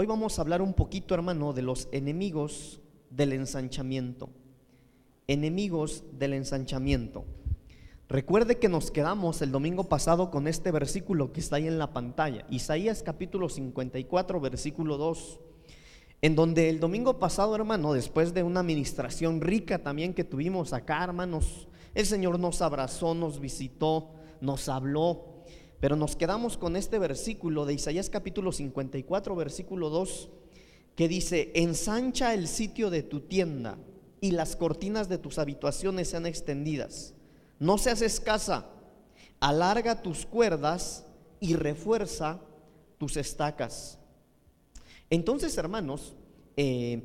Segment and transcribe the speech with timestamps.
[0.00, 4.30] Hoy vamos a hablar un poquito, hermano, de los enemigos del ensanchamiento.
[5.26, 7.24] Enemigos del ensanchamiento.
[8.08, 11.92] Recuerde que nos quedamos el domingo pasado con este versículo que está ahí en la
[11.92, 15.40] pantalla, Isaías capítulo 54, versículo 2,
[16.22, 21.02] en donde el domingo pasado, hermano, después de una administración rica también que tuvimos acá,
[21.02, 25.37] hermanos, el Señor nos abrazó, nos visitó, nos habló,
[25.80, 30.28] pero nos quedamos con este versículo de Isaías capítulo 54, versículo 2,
[30.96, 33.78] que dice, ensancha el sitio de tu tienda
[34.20, 37.14] y las cortinas de tus habitaciones sean extendidas.
[37.60, 38.66] No seas escasa,
[39.38, 41.06] alarga tus cuerdas
[41.38, 42.40] y refuerza
[42.98, 44.00] tus estacas.
[45.10, 46.16] Entonces, hermanos,
[46.56, 47.02] eh,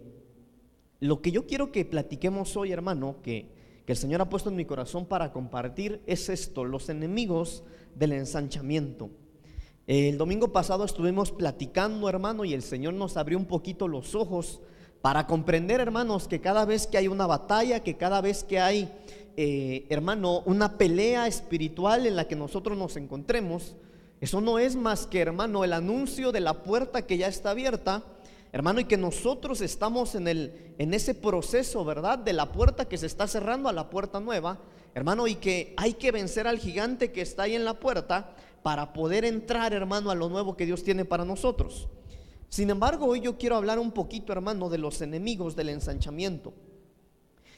[1.00, 3.52] lo que yo quiero que platiquemos hoy, hermano, que,
[3.86, 7.64] que el Señor ha puesto en mi corazón para compartir, es esto, los enemigos
[7.96, 9.10] del ensanchamiento.
[9.86, 14.62] El domingo pasado estuvimos platicando, hermano, y el Señor nos abrió un poquito los ojos
[15.02, 18.90] para comprender, hermanos, que cada vez que hay una batalla, que cada vez que hay
[19.36, 23.76] eh, hermano, una pelea espiritual en la que nosotros nos encontremos,
[24.22, 28.04] eso no es más que, hermano, el anuncio de la puerta que ya está abierta,
[28.52, 32.20] hermano, y que nosotros estamos en, el, en ese proceso, ¿verdad?
[32.20, 34.60] De la puerta que se está cerrando a la puerta nueva,
[34.94, 38.94] hermano, y que hay que vencer al gigante que está ahí en la puerta para
[38.94, 41.88] poder entrar, hermano, a lo nuevo que Dios tiene para nosotros.
[42.50, 46.54] Sin embargo, hoy yo quiero hablar un poquito, hermano, de los enemigos del ensanchamiento.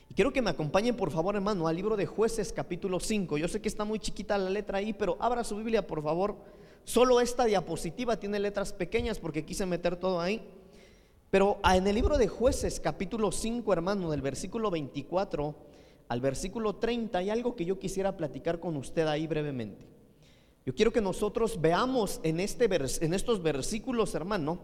[0.09, 3.38] Y quiero que me acompañen, por favor, hermano, al libro de jueces capítulo 5.
[3.38, 6.38] Yo sé que está muy chiquita la letra ahí, pero abra su Biblia, por favor.
[6.86, 10.47] Solo esta diapositiva tiene letras pequeñas porque quise meter todo ahí.
[11.30, 15.56] Pero en el libro de jueces capítulo 5, hermano, del versículo 24
[16.08, 19.88] al versículo 30, hay algo que yo quisiera platicar con usted ahí brevemente.
[20.66, 24.59] Yo quiero que nosotros veamos en, este en estos versículos, hermano,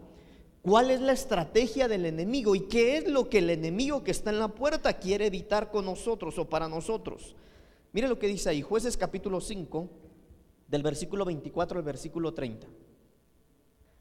[0.62, 4.30] cuál es la estrategia del enemigo y qué es lo que el enemigo que está
[4.30, 7.36] en la puerta quiere evitar con nosotros o para nosotros.
[7.92, 9.88] Mire lo que dice ahí, jueces capítulo 5,
[10.68, 12.66] del versículo 24 al versículo 30.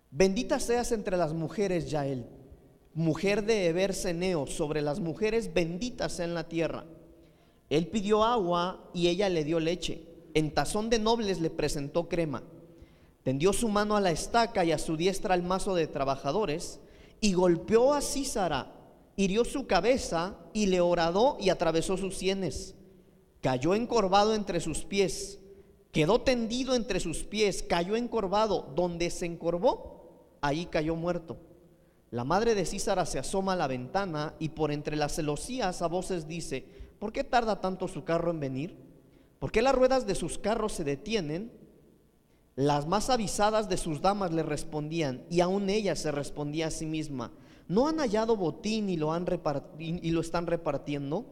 [0.10, 2.26] Bendita seas entre las mujeres, Yael,
[2.94, 6.86] mujer de Eber sobre las mujeres benditas sea en la tierra.
[7.72, 10.04] Él pidió agua y ella le dio leche.
[10.34, 12.44] En tazón de nobles le presentó crema.
[13.24, 16.82] Tendió su mano a la estaca y a su diestra al mazo de trabajadores
[17.22, 18.74] y golpeó a Císara,
[19.16, 22.76] hirió su cabeza y le horadó y atravesó sus sienes.
[23.40, 25.40] Cayó encorvado entre sus pies,
[25.94, 28.74] quedó tendido entre sus pies, cayó encorvado.
[28.76, 30.10] Donde se encorvó,
[30.42, 31.38] ahí cayó muerto.
[32.10, 35.88] La madre de Císara se asoma a la ventana y por entre las celosías a
[35.88, 38.78] voces dice, ¿por qué tarda tanto su carro en venir?
[39.40, 41.52] ¿Por qué las ruedas de sus carros se detienen?
[42.56, 46.86] Las más avisadas de sus damas le respondían, y aún ella se respondía a sí
[46.86, 47.32] misma,
[47.68, 49.26] ¿no han hallado botín y lo, han
[49.80, 51.26] y lo están repartiendo?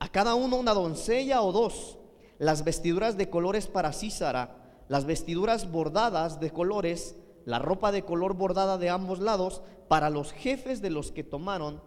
[0.00, 1.98] A cada uno una doncella o dos,
[2.40, 4.56] las vestiduras de colores para Císara,
[4.88, 10.32] las vestiduras bordadas de colores, la ropa de color bordada de ambos lados, para los
[10.32, 11.80] jefes de los que tomaron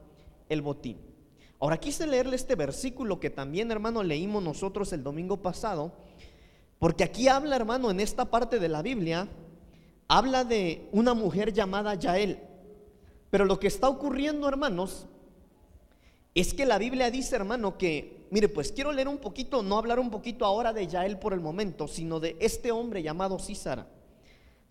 [0.48, 1.15] el botín.
[1.66, 5.94] Ahora quise leerle este versículo que también, hermano, leímos nosotros el domingo pasado
[6.78, 9.28] porque aquí habla, hermano, en esta parte de la Biblia,
[10.08, 12.38] habla de una mujer llamada Yael.
[13.32, 15.08] Pero lo que está ocurriendo, hermanos,
[16.36, 20.00] es que la Biblia dice, hermano, que, mire, pues quiero leer un poquito, no hablar
[20.00, 23.88] un poquito ahora de Yael por el momento, sino de este hombre llamado Císara.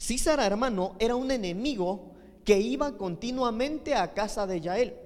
[0.00, 2.12] Císara, hermano, era un enemigo
[2.44, 5.03] que iba continuamente a casa de Yael.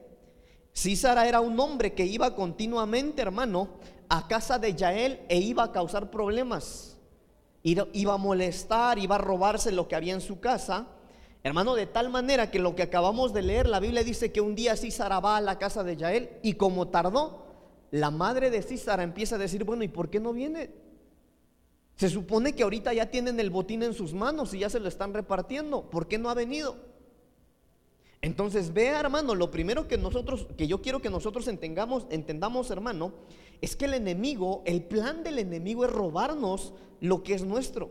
[0.78, 3.68] Císara era un hombre que iba continuamente, hermano,
[4.08, 6.96] a casa de Yael e iba a causar problemas.
[7.64, 10.86] Iba a molestar, iba a robarse lo que había en su casa.
[11.42, 14.54] Hermano, de tal manera que lo que acabamos de leer, la Biblia dice que un
[14.54, 17.44] día Císara va a la casa de Yael y como tardó,
[17.90, 20.70] la madre de Císara empieza a decir, bueno, ¿y por qué no viene?
[21.96, 24.86] Se supone que ahorita ya tienen el botín en sus manos y ya se lo
[24.86, 25.90] están repartiendo.
[25.90, 26.76] ¿Por qué no ha venido?
[28.20, 33.12] Entonces, vea, hermano, lo primero que nosotros, que yo quiero que nosotros entendamos, entendamos, hermano,
[33.60, 37.90] es que el enemigo, el plan del enemigo es robarnos lo que es nuestro.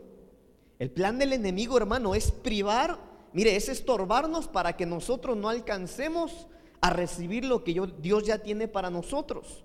[0.78, 2.98] El plan del enemigo, hermano, es privar,
[3.32, 6.46] mire, es estorbarnos para que nosotros no alcancemos
[6.80, 9.64] a recibir lo que Dios ya tiene para nosotros.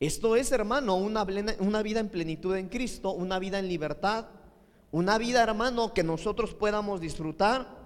[0.00, 1.24] Esto es, hermano, una,
[1.60, 4.26] una vida en plenitud en Cristo, una vida en libertad,
[4.90, 7.81] una vida, hermano, que nosotros podamos disfrutar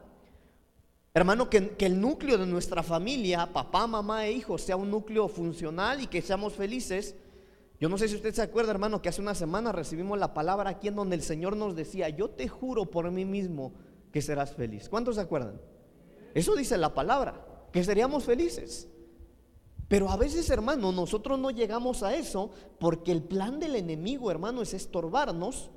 [1.17, 6.03] Hermano, que, el núcleo de nuestra familia, papá, mamá e hijos, sea un núcleo funcional
[6.03, 7.15] y que seamos felices.
[7.81, 10.69] Yo no sé si usted se acuerda, hermano, que hace una semana recibimos la palabra
[10.69, 13.73] aquí en donde el Señor nos decía, yo te juro por mí mismo
[14.13, 14.91] que serás feliz.
[14.91, 15.59] ¿Cuántos se acuerdan?
[16.35, 18.87] Eso dice la palabra, que seríamos felices.
[19.89, 24.61] Pero a veces, hermano, nosotros no llegamos a eso porque el plan del enemigo, hermano,
[24.61, 25.71] es estorbarnos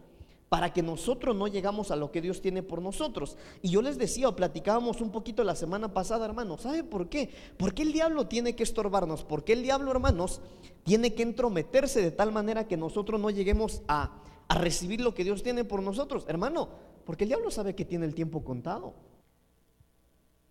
[0.49, 3.37] para que nosotros no llegamos a lo que Dios tiene por nosotros.
[3.61, 7.29] Y yo les decía o platicábamos un poquito la semana pasada, hermano, ¿sabe por qué?
[7.55, 10.41] Porque el diablo tiene que estorbarnos, porque el diablo, hermanos,
[10.83, 15.23] tiene que entrometerse de tal manera que nosotros no lleguemos a, a recibir lo que
[15.23, 16.69] Dios tiene por nosotros, hermano,
[17.05, 18.95] porque el diablo sabe que tiene el tiempo contado.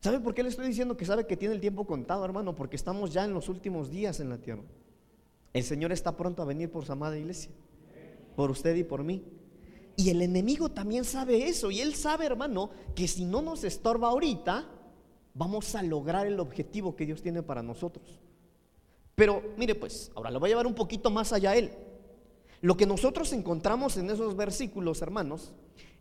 [0.00, 2.54] ¿Sabe por qué le estoy diciendo que sabe que tiene el tiempo contado, hermano?
[2.54, 4.62] Porque estamos ya en los últimos días en la tierra.
[5.52, 7.50] El Señor está pronto a venir por su amada iglesia,
[8.36, 9.24] por usted y por mí.
[9.98, 11.72] Y el enemigo también sabe eso.
[11.72, 14.64] Y él sabe, hermano, que si no nos estorba ahorita,
[15.34, 18.20] vamos a lograr el objetivo que Dios tiene para nosotros.
[19.16, 21.72] Pero mire pues, ahora lo voy a llevar un poquito más allá él.
[22.60, 25.52] Lo que nosotros encontramos en esos versículos, hermanos,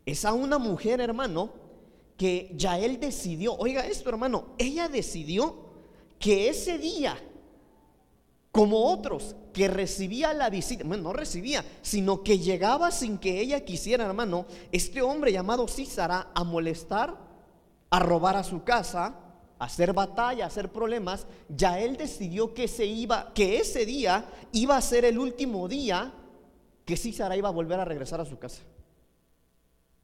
[0.06, 1.50] es a una mujer, hermano,
[2.16, 5.56] que ya él decidió, oiga esto hermano, ella decidió
[6.20, 7.16] que ese día,
[8.52, 13.64] como otros que recibía la visita, bueno, no recibía, sino que llegaba sin que ella
[13.64, 17.16] quisiera, hermano, este hombre llamado Císara a molestar,
[17.90, 19.14] a robar a su casa,
[19.58, 24.24] a hacer batalla, a hacer problemas, ya él decidió que se iba, que ese día
[24.52, 26.12] iba a ser el último día
[26.84, 28.62] que Císara iba a volver a regresar a su casa.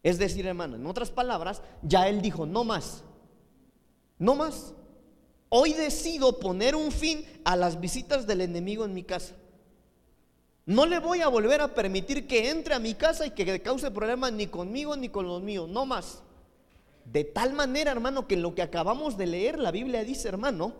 [0.02, 3.02] Es decir, hermano, en otras palabras, ya él dijo, no más,
[4.18, 4.74] no más.
[5.56, 9.36] Hoy decido poner un fin a las visitas del enemigo en mi casa.
[10.66, 13.88] No le voy a volver a permitir que entre a mi casa y que cause
[13.92, 16.24] problemas ni conmigo ni con los míos, no más.
[17.04, 20.72] De tal manera, hermano, que lo que acabamos de leer, la Biblia dice, hermano,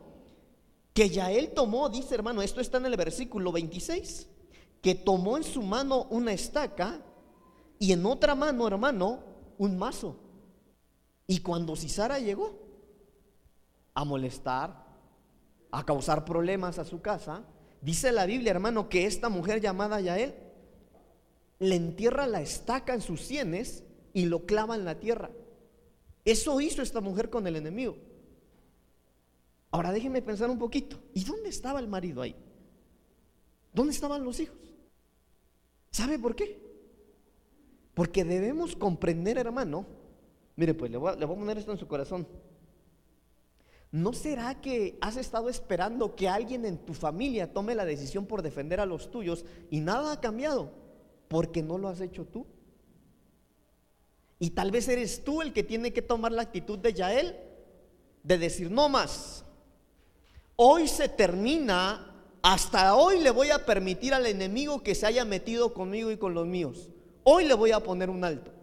[0.92, 4.26] que ya él tomó, dice hermano, esto está en el versículo 26,
[4.82, 7.00] que tomó en su mano una estaca
[7.78, 9.20] y en otra mano, hermano,
[9.56, 10.16] un mazo.
[11.28, 12.63] Y cuando Cisara llegó
[13.94, 14.84] a molestar,
[15.70, 17.44] a causar problemas a su casa,
[17.80, 20.34] dice la Biblia, hermano, que esta mujer llamada Yael
[21.58, 25.30] le entierra la estaca en sus sienes y lo clava en la tierra.
[26.24, 27.96] Eso hizo esta mujer con el enemigo.
[29.70, 30.98] Ahora déjenme pensar un poquito.
[31.12, 32.34] ¿Y dónde estaba el marido ahí?
[33.72, 34.56] ¿Dónde estaban los hijos?
[35.90, 36.60] ¿Sabe por qué?
[37.92, 39.86] Porque debemos comprender, hermano.
[40.56, 42.26] Mire, pues le voy, a, le voy a poner esto en su corazón.
[43.94, 48.42] ¿No será que has estado esperando que alguien en tu familia tome la decisión por
[48.42, 50.72] defender a los tuyos y nada ha cambiado?
[51.28, 52.44] Porque no lo has hecho tú.
[54.40, 57.36] Y tal vez eres tú el que tiene que tomar la actitud de Yael
[58.24, 59.44] de decir, no más.
[60.56, 65.72] Hoy se termina, hasta hoy le voy a permitir al enemigo que se haya metido
[65.72, 66.90] conmigo y con los míos.
[67.22, 68.53] Hoy le voy a poner un alto.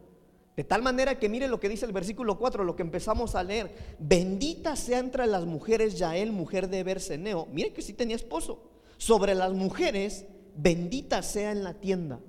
[0.56, 3.44] De tal manera que mire lo que dice el versículo 4, lo que empezamos a
[3.44, 3.96] leer.
[4.00, 7.48] Bendita sea entre las mujeres Yael, mujer de Berseneo.
[7.52, 8.70] Mire que sí tenía esposo.
[8.98, 10.26] Sobre las mujeres,
[10.56, 12.20] bendita sea en la tienda.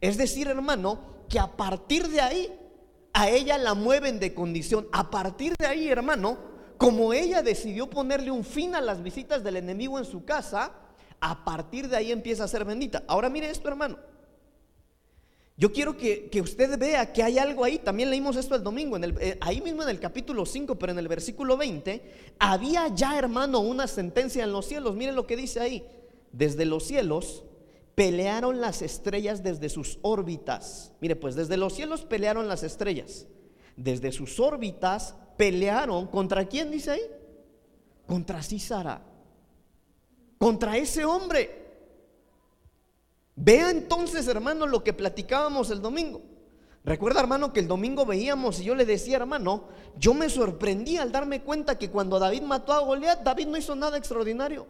[0.00, 2.52] Es decir, hermano, que a partir de ahí,
[3.12, 4.88] a ella la mueven de condición.
[4.92, 6.38] A partir de ahí, hermano,
[6.78, 10.72] como ella decidió ponerle un fin a las visitas del enemigo en su casa,
[11.20, 13.04] a partir de ahí empieza a ser bendita.
[13.06, 13.98] Ahora mire esto, hermano.
[15.60, 17.78] Yo quiero que, usted vea que hay algo ahí.
[17.78, 20.92] También leímos esto el domingo, en el, eh, ahí mismo en el capítulo 5, pero
[20.92, 24.96] en el versículo 20, había ya, hermano, una sentencia en los cielos.
[24.96, 25.84] Miren lo que dice ahí.
[26.32, 27.44] Desde los cielos
[27.94, 30.92] pelearon las estrellas desde sus órbitas.
[30.98, 33.26] Mire, pues desde los cielos pelearon las estrellas.
[33.76, 36.06] Desde sus órbitas pelearon.
[36.06, 37.02] ¿Contra quién dice ahí?
[38.06, 39.02] Contra Císara.
[40.38, 41.59] Contra ese hombre.
[43.42, 46.20] Vea entonces, hermano, lo que platicábamos el domingo.
[46.84, 49.64] Recuerda, hermano, que el domingo veíamos y yo le decía, hermano,
[49.98, 53.74] yo me sorprendí al darme cuenta que cuando David mató a Goliat, David no hizo
[53.74, 54.66] nada extraordinario.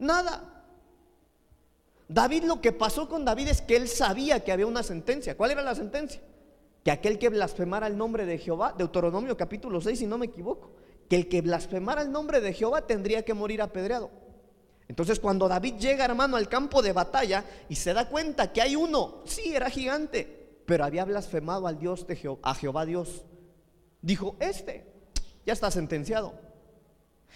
[0.00, 0.64] Nada.
[2.08, 5.36] David lo que pasó con David es que él sabía que había una sentencia.
[5.36, 6.20] ¿Cuál era la sentencia?
[6.82, 10.72] Que aquel que blasfemara el nombre de Jehová, Deuteronomio capítulo 6, si no me equivoco,
[11.08, 14.10] que el que blasfemara el nombre de Jehová tendría que morir apedreado.
[14.88, 18.74] Entonces cuando David llega, hermano, al campo de batalla y se da cuenta que hay
[18.74, 23.24] uno, sí, era gigante, pero había blasfemado al Dios de Jehová, a Jehová Dios.
[24.00, 24.86] Dijo, este
[25.44, 26.34] ya está sentenciado.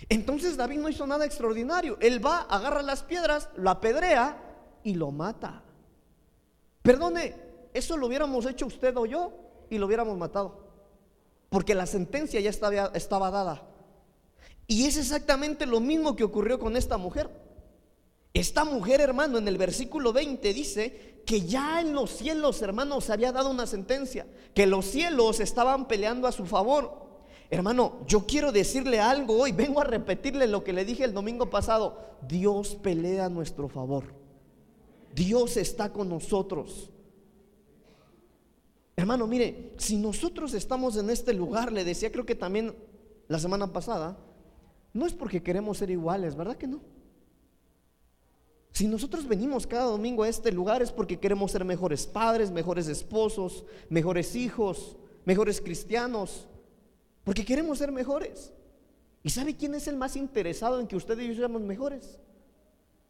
[0.09, 1.99] Entonces David no hizo nada extraordinario.
[2.00, 4.37] Él va, agarra las piedras, lo apedrea
[4.82, 5.62] y lo mata.
[6.82, 7.35] Perdone,
[7.73, 9.32] eso lo hubiéramos hecho usted o yo
[9.71, 10.68] y lo hubiéramos matado.
[11.49, 13.62] Porque la sentencia ya estaba, estaba dada.
[14.66, 17.41] Y es exactamente lo mismo que ocurrió con esta mujer.
[18.34, 23.12] Esta mujer, hermano, en el versículo 20 dice que ya en los cielos, hermanos, se
[23.12, 27.02] había dado una sentencia, que los cielos estaban peleando a su favor.
[27.50, 31.50] hermano, yo quiero decirle algo hoy, vengo a repetirle lo que le dije el domingo
[31.50, 31.98] pasado.
[32.26, 34.04] Dios pelea a nuestro favor.
[35.14, 36.90] Dios está con nosotros.
[38.96, 42.74] Hermano, mire, si nosotros estamos en este lugar, le decía creo que también
[43.28, 44.16] la semana pasada,
[44.94, 46.80] no es porque queremos ser iguales, ¿verdad que no?
[48.72, 52.88] Si nosotros venimos cada domingo a este lugar es porque queremos ser mejores padres, mejores
[52.88, 56.48] esposos, mejores hijos, mejores cristianos,
[57.22, 58.52] porque queremos ser mejores.
[59.22, 62.18] ¿Y sabe quién es el más interesado en que usted y yo seamos mejores?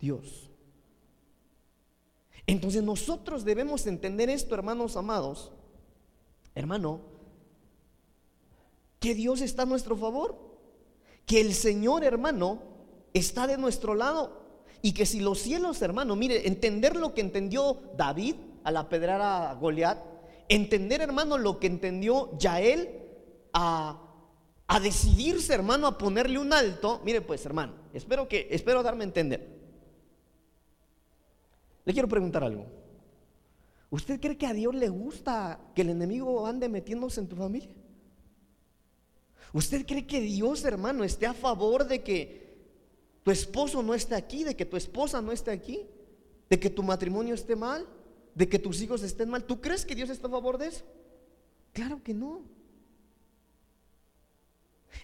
[0.00, 0.50] Dios.
[2.46, 5.52] Entonces nosotros debemos entender esto, hermanos amados.
[6.56, 7.00] Hermano,
[8.98, 10.36] que Dios está a nuestro favor,
[11.24, 12.62] que el Señor, hermano,
[13.14, 14.41] está de nuestro lado.
[14.82, 18.34] Y que si los cielos, hermano, mire, entender lo que entendió David
[18.64, 19.98] al apedrear a Goliat,
[20.48, 22.90] entender, hermano, lo que entendió Yael
[23.52, 24.02] a,
[24.66, 27.00] a decidirse, hermano, a ponerle un alto.
[27.04, 29.62] Mire, pues, hermano, espero que, espero darme a entender.
[31.84, 32.66] Le quiero preguntar algo.
[33.90, 37.74] ¿Usted cree que a Dios le gusta que el enemigo ande metiéndose en tu familia?
[39.52, 42.41] ¿Usted cree que Dios, hermano, esté a favor de que
[43.22, 45.86] tu esposo no esté aquí, de que tu esposa no esté aquí,
[46.50, 47.86] de que tu matrimonio esté mal,
[48.34, 49.44] de que tus hijos estén mal.
[49.44, 50.84] ¿Tú crees que Dios está a favor de eso?
[51.72, 52.42] Claro que no.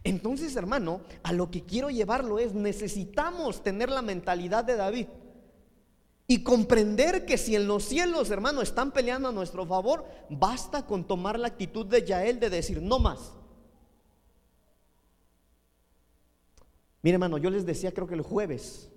[0.05, 5.07] Entonces, hermano, a lo que quiero llevarlo es, necesitamos tener la mentalidad de David
[6.27, 11.07] y comprender que si en los cielos, hermano, están peleando a nuestro favor, basta con
[11.07, 13.33] tomar la actitud de Yael de decir, no más.
[17.03, 18.91] Mire, hermano, yo les decía creo que el jueves.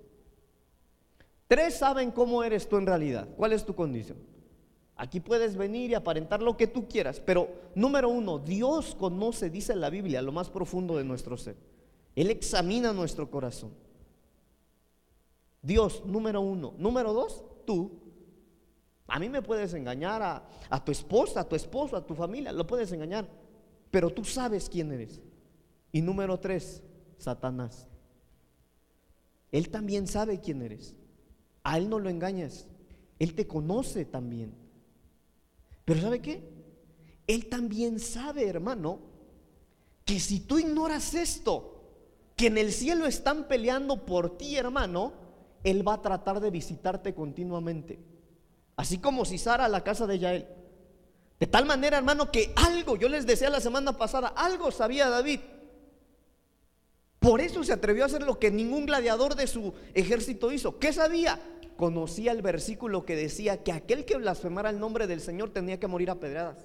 [1.48, 3.28] Tres saben cómo eres tú en realidad.
[3.36, 4.18] ¿Cuál es tu condición?
[4.96, 9.76] Aquí puedes venir y aparentar lo que tú quieras, pero número uno, Dios conoce, dice
[9.76, 11.56] la Biblia, lo más profundo de nuestro ser.
[12.16, 13.72] Él examina nuestro corazón.
[15.62, 16.74] Dios, número uno.
[16.78, 18.00] Número dos, tú.
[19.08, 22.54] A mí me puedes engañar, a, a tu esposa, a tu esposo, a tu familia,
[22.54, 23.28] lo puedes engañar,
[23.90, 25.20] pero tú sabes quién eres.
[25.92, 26.82] Y número tres,
[27.18, 27.91] Satanás.
[29.52, 30.96] Él también sabe quién eres.
[31.64, 32.68] A Él no lo engañas.
[33.20, 34.54] Él te conoce también.
[35.86, 36.42] Pero ¿sabe qué?
[37.28, 39.00] Él también sabe, hermano,
[40.06, 41.84] que si tú ignoras esto,
[42.36, 45.14] que en el cielo están peleando por ti, hermano,
[45.64, 48.00] Él va a tratar de visitarte continuamente.
[48.76, 50.48] Así como si Sara a la casa de Yael.
[51.40, 55.40] De tal manera, hermano, que algo, yo les decía la semana pasada, algo sabía David
[57.22, 60.80] por eso se atrevió a hacer lo que ningún gladiador de su ejército hizo.
[60.80, 61.40] ¿Qué sabía?
[61.78, 65.86] Conocía el versículo que decía que aquel que blasfemara el nombre del Señor tenía que
[65.86, 66.58] morir a pedradas.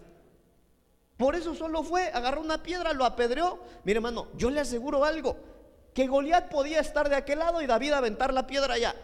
[1.18, 3.58] Por eso solo fue, agarró una piedra, lo apedreó.
[3.84, 5.36] Mire, hermano, yo le aseguro algo:
[5.92, 8.96] que Goliat podía estar de aquel lado y David aventar la piedra allá.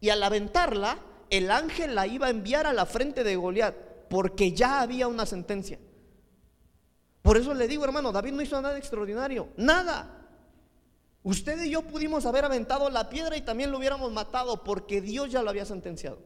[0.00, 0.96] Y al aventarla,
[1.28, 3.74] el ángel la iba a enviar a la frente de Goliat,
[4.08, 5.78] porque ya había una sentencia.
[7.20, 10.15] Por eso le digo, hermano, David no hizo nada extraordinario, nada.
[11.26, 15.28] Usted y yo pudimos haber aventado la piedra y también lo hubiéramos matado porque Dios
[15.28, 16.20] ya lo había sentenciado.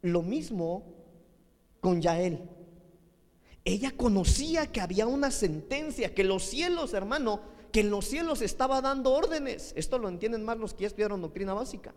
[0.00, 0.94] Lo mismo
[1.80, 2.48] con Yael.
[3.66, 8.80] Ella conocía que había una sentencia, que los cielos, hermano, que en los cielos estaba
[8.80, 9.74] dando órdenes.
[9.76, 11.94] Esto lo entienden más los que ya estudiaron doctrina básica.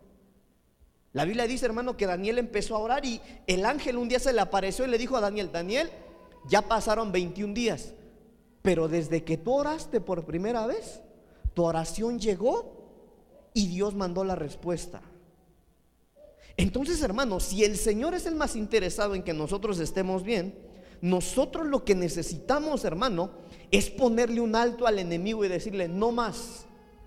[1.14, 4.34] La Biblia dice, hermano, que Daniel empezó a orar y el ángel un día se
[4.34, 5.88] le apareció y le dijo a Daniel, Daniel,
[6.46, 7.94] ya pasaron 21 días,
[8.60, 11.00] pero desde que tú oraste por primera vez,
[11.54, 12.82] tu oración llegó
[13.54, 15.02] y Dios mandó la respuesta.
[16.56, 20.58] Entonces, hermanos, si el Señor es el más interesado en que nosotros estemos bien,
[21.00, 23.30] nosotros lo que necesitamos, hermano,
[23.70, 26.66] es ponerle un alto al enemigo y decirle, no más.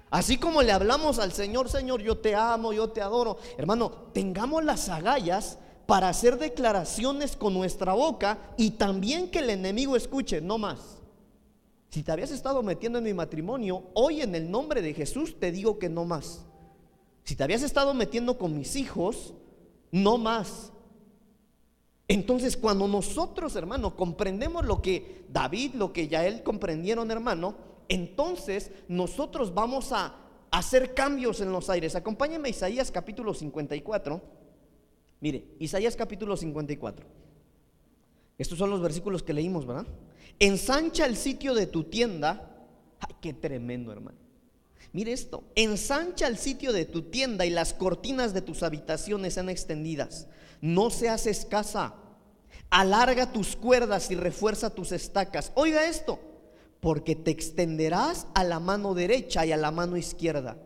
[0.09, 3.37] Así como le hablamos al Señor, Señor, yo te amo, yo te adoro.
[3.57, 9.95] Hermano, tengamos las agallas para hacer declaraciones con nuestra boca y también que el enemigo
[9.95, 10.79] escuche, no más.
[11.95, 15.49] Si te habías estado metiendo en mi matrimonio, hoy en el nombre de Jesús te
[15.53, 16.45] digo que no más.
[17.23, 19.33] Si te habías estado metiendo con mis hijos,
[19.93, 20.73] no más.
[22.09, 27.55] Entonces, cuando nosotros, hermano, comprendemos lo que David, lo que ya él comprendieron, hermano,
[27.87, 30.17] entonces nosotros vamos a
[30.51, 31.95] hacer cambios en los aires.
[31.95, 34.21] Acompáñenme a Isaías capítulo 54.
[35.21, 37.05] Mire, Isaías capítulo 54.
[38.37, 39.87] Estos son los versículos que leímos, ¿verdad?
[40.39, 42.51] Ensancha el sitio de tu tienda.
[42.99, 44.17] Ay, qué tremendo, hermano.
[44.91, 49.49] Mire esto, ensancha el sitio de tu tienda y las cortinas de tus habitaciones sean
[49.49, 50.27] extendidas.
[50.61, 51.95] No seas escasa.
[52.69, 55.51] Alarga tus cuerdas y refuerza tus estacas.
[55.55, 56.19] Oiga esto,
[56.79, 60.57] porque te extenderás a la mano derecha y a la mano izquierda,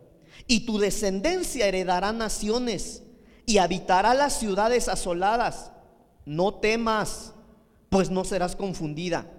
[0.48, 3.04] y tu descendencia heredará naciones
[3.46, 5.72] y habitará las ciudades asoladas.
[6.26, 7.34] No temas,
[7.90, 9.32] pues no serás confundida.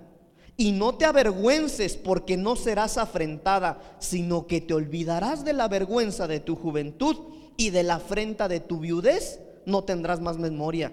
[0.60, 6.28] Y no te avergüences porque no serás afrentada, sino que te olvidarás de la vergüenza
[6.28, 7.16] de tu juventud
[7.56, 10.92] y de la afrenta de tu viudez, no tendrás más memoria.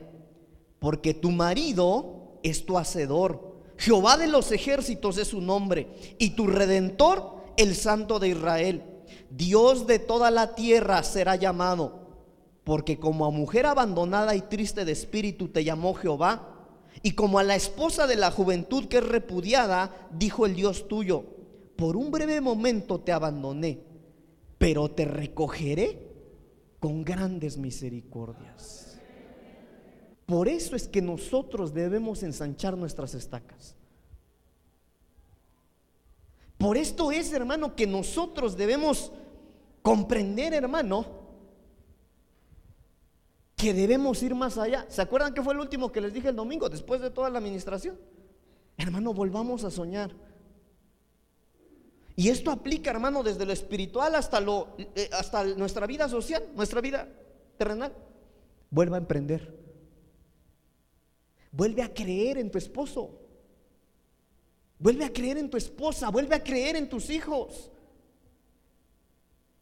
[0.79, 6.47] Porque tu marido es tu hacedor, Jehová de los ejércitos es su nombre, y tu
[6.47, 8.83] redentor el Santo de Israel.
[9.29, 12.07] Dios de toda la tierra será llamado,
[12.63, 16.56] porque como a mujer abandonada y triste de espíritu te llamó Jehová
[17.03, 21.25] y como a la esposa de la juventud que es repudiada, dijo el Dios tuyo,
[21.75, 23.79] por un breve momento te abandoné,
[24.57, 25.99] pero te recogeré
[26.79, 28.97] con grandes misericordias.
[30.25, 33.75] Por eso es que nosotros debemos ensanchar nuestras estacas.
[36.57, 39.11] Por esto es, hermano, que nosotros debemos
[39.81, 41.05] comprender, hermano,
[43.57, 44.85] que debemos ir más allá.
[44.87, 47.39] ¿Se acuerdan que fue el último que les dije el domingo después de toda la
[47.39, 47.99] administración?
[48.77, 50.11] Hermano, volvamos a soñar.
[52.15, 56.81] Y esto aplica, hermano, desde lo espiritual hasta lo eh, hasta nuestra vida social, nuestra
[56.81, 57.09] vida
[57.57, 57.93] terrenal.
[58.69, 59.57] Vuelva a emprender.
[61.51, 63.19] Vuelve a creer en tu esposo.
[64.77, 67.71] Vuelve a creer en tu esposa, vuelve a creer en tus hijos.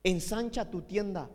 [0.03, 1.29] Ensancha tu tienda.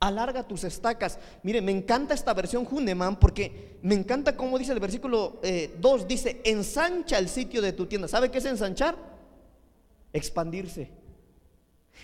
[0.00, 1.18] Alarga tus estacas.
[1.42, 6.06] Mire, me encanta esta versión Huneman porque me encanta cómo dice el versículo 2, eh,
[6.08, 8.06] dice, ensancha el sitio de tu tienda.
[8.06, 8.96] ¿Sabe qué es ensanchar?
[10.12, 10.92] Expandirse.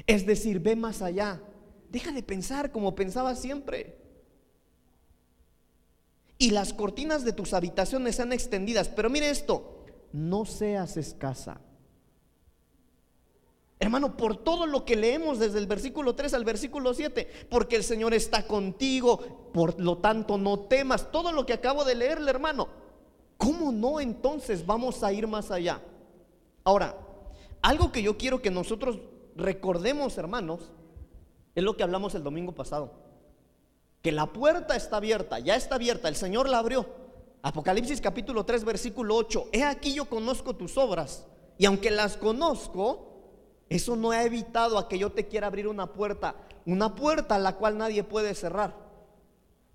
[0.06, 1.40] Es decir, ve más allá.
[1.90, 3.96] Deja de pensar como pensaba siempre.
[6.36, 8.88] Y las cortinas de tus habitaciones sean extendidas.
[8.88, 11.60] Pero mire esto, no seas escasa.
[13.84, 17.84] Hermano, por todo lo que leemos desde el versículo 3 al versículo 7, porque el
[17.84, 22.68] Señor está contigo, por lo tanto no temas, todo lo que acabo de leerle, hermano,
[23.36, 25.82] ¿cómo no entonces vamos a ir más allá?
[26.64, 26.96] Ahora,
[27.60, 29.00] algo que yo quiero que nosotros
[29.36, 30.72] recordemos, hermanos,
[31.54, 32.90] es lo que hablamos el domingo pasado,
[34.00, 36.86] que la puerta está abierta, ya está abierta, el Señor la abrió.
[37.42, 41.26] Apocalipsis capítulo 3, versículo 8, he aquí yo conozco tus obras,
[41.58, 43.10] y aunque las conozco,
[43.68, 47.38] eso no ha evitado a que yo te quiera abrir una puerta, una puerta a
[47.38, 48.84] la cual nadie puede cerrar.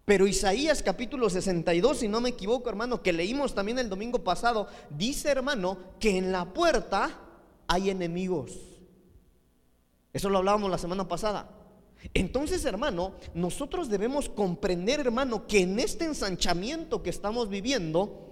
[0.06, 4.68] Pero Isaías capítulo 62, si no me equivoco, hermano, que leímos también el domingo pasado,
[4.90, 7.12] dice, hermano, que en la puerta
[7.68, 8.58] hay enemigos.
[10.12, 11.52] Eso lo hablábamos la semana pasada.
[12.14, 18.29] Entonces, hermano, nosotros debemos comprender, hermano, que en este ensanchamiento que estamos viviendo,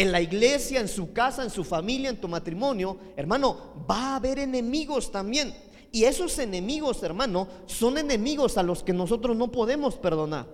[0.00, 4.16] en la iglesia, en su casa, en su familia, en tu matrimonio, hermano, va a
[4.16, 5.54] haber enemigos también.
[5.92, 10.46] Y esos enemigos, hermano, son enemigos a los que nosotros no podemos perdonar.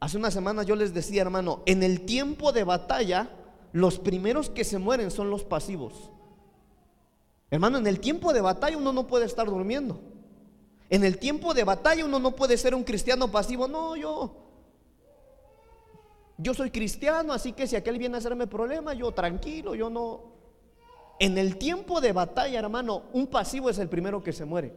[0.00, 3.30] Hace una semana yo les decía, hermano, en el tiempo de batalla,
[3.72, 6.10] los primeros que se mueren son los pasivos.
[7.52, 10.00] Hermano, en el tiempo de batalla uno no puede estar durmiendo.
[10.90, 13.68] En el tiempo de batalla uno no puede ser un cristiano pasivo.
[13.68, 14.45] No, yo,
[16.38, 20.36] yo soy cristiano, así que si aquel viene a hacerme problema, yo tranquilo, yo no.
[21.18, 24.74] En el tiempo de batalla, hermano, un pasivo es el primero que se muere.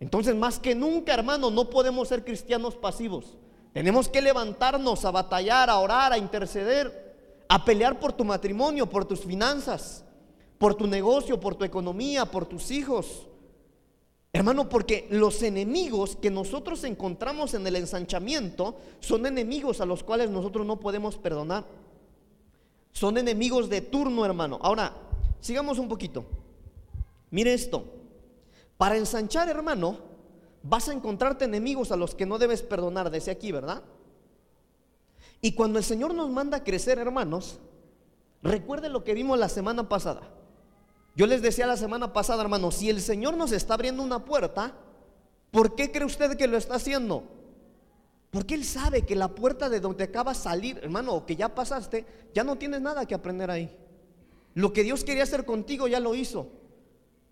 [0.00, 3.36] Entonces, más que nunca, hermano, no podemos ser cristianos pasivos.
[3.74, 9.04] Tenemos que levantarnos a batallar, a orar, a interceder, a pelear por tu matrimonio, por
[9.04, 10.02] tus finanzas,
[10.58, 13.26] por tu negocio, por tu economía, por tus hijos.
[14.36, 20.28] Hermano, porque los enemigos que nosotros encontramos en el ensanchamiento son enemigos a los cuales
[20.28, 21.64] nosotros no podemos perdonar.
[22.92, 24.58] Son enemigos de turno, hermano.
[24.60, 24.92] Ahora,
[25.40, 26.26] sigamos un poquito.
[27.30, 27.84] Mire esto.
[28.76, 30.00] Para ensanchar, hermano,
[30.62, 33.82] vas a encontrarte enemigos a los que no debes perdonar, desde aquí, ¿verdad?
[35.40, 37.58] Y cuando el Señor nos manda a crecer, hermanos,
[38.42, 40.28] recuerde lo que vimos la semana pasada.
[41.16, 44.74] Yo les decía la semana pasada, hermano, si el Señor nos está abriendo una puerta,
[45.50, 47.24] ¿por qué cree usted que lo está haciendo?
[48.30, 52.04] Porque Él sabe que la puerta de donde acaba salir, hermano, o que ya pasaste,
[52.34, 53.74] ya no tienes nada que aprender ahí.
[54.52, 56.50] Lo que Dios quería hacer contigo ya lo hizo.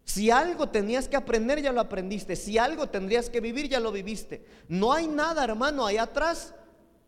[0.04, 2.36] Si algo tenías que aprender, ya lo aprendiste.
[2.36, 4.46] Si algo tendrías que vivir, ya lo viviste.
[4.66, 6.54] No hay nada, hermano, ahí atrás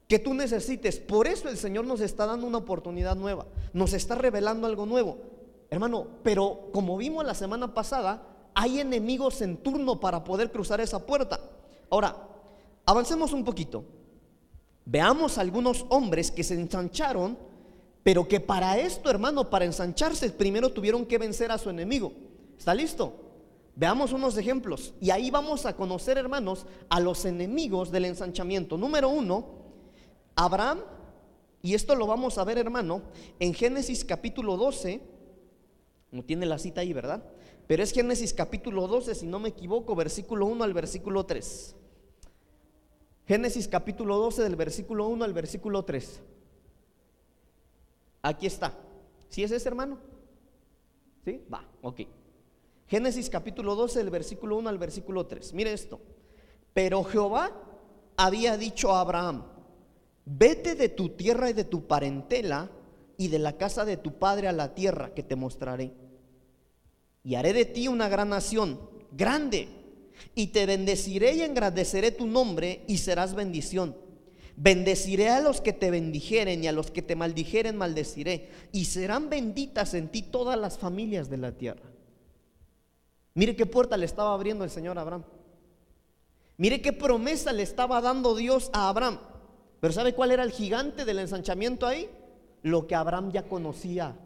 [0.08, 0.98] que tú necesites.
[0.98, 3.46] Por eso el Señor nos está dando una oportunidad nueva.
[3.72, 5.35] Nos está revelando algo nuevo.
[5.70, 8.22] Hermano, pero como vimos la semana pasada,
[8.54, 11.40] hay enemigos en turno para poder cruzar esa puerta.
[11.90, 12.16] Ahora,
[12.84, 13.84] avancemos un poquito.
[14.84, 17.36] Veamos algunos hombres que se ensancharon
[18.06, 22.12] pero que para esto, hermano, para ensancharse, primero tuvieron que vencer a su enemigo.
[22.56, 23.14] ¿Está listo?
[23.74, 24.94] Veamos unos ejemplos.
[25.00, 28.78] Y ahí vamos a conocer, hermanos, a los enemigos del ensanchamiento.
[28.78, 29.44] Número uno,
[30.36, 30.82] Abraham,
[31.62, 33.02] y esto lo vamos a ver, hermano,
[33.40, 35.00] en Génesis capítulo 12.
[36.10, 37.24] No tiene la cita ahí, ¿verdad?
[37.66, 41.74] Pero es Génesis capítulo 12, si no me equivoco, versículo 1 al versículo 3.
[43.26, 46.20] Génesis capítulo 12 del versículo 1 al versículo 3.
[48.22, 48.72] Aquí está.
[49.28, 49.98] ¿Sí es ese hermano?
[51.24, 51.42] ¿Sí?
[51.52, 52.02] Va, ok.
[52.86, 55.54] Génesis capítulo 12 del versículo 1 al versículo 3.
[55.54, 56.00] Mire esto.
[56.72, 57.50] Pero Jehová
[58.16, 59.44] había dicho a Abraham,
[60.24, 62.70] vete de tu tierra y de tu parentela
[63.16, 65.92] y de la casa de tu padre a la tierra que te mostraré.
[67.24, 68.78] Y haré de ti una gran nación,
[69.12, 69.68] grande,
[70.34, 73.96] y te bendeciré y engrandeceré tu nombre y serás bendición.
[74.56, 78.50] Bendeciré a los que te bendijeren y a los que te maldijeren maldeciré.
[78.72, 81.90] Y serán benditas en ti todas las familias de la tierra.
[83.34, 85.24] Mire qué puerta le estaba abriendo el Señor a Abraham.
[86.56, 89.18] Mire qué promesa le estaba dando Dios a Abraham.
[89.78, 92.08] Pero ¿sabe cuál era el gigante del ensanchamiento ahí?
[92.66, 94.16] Lo que Abraham ya conocía.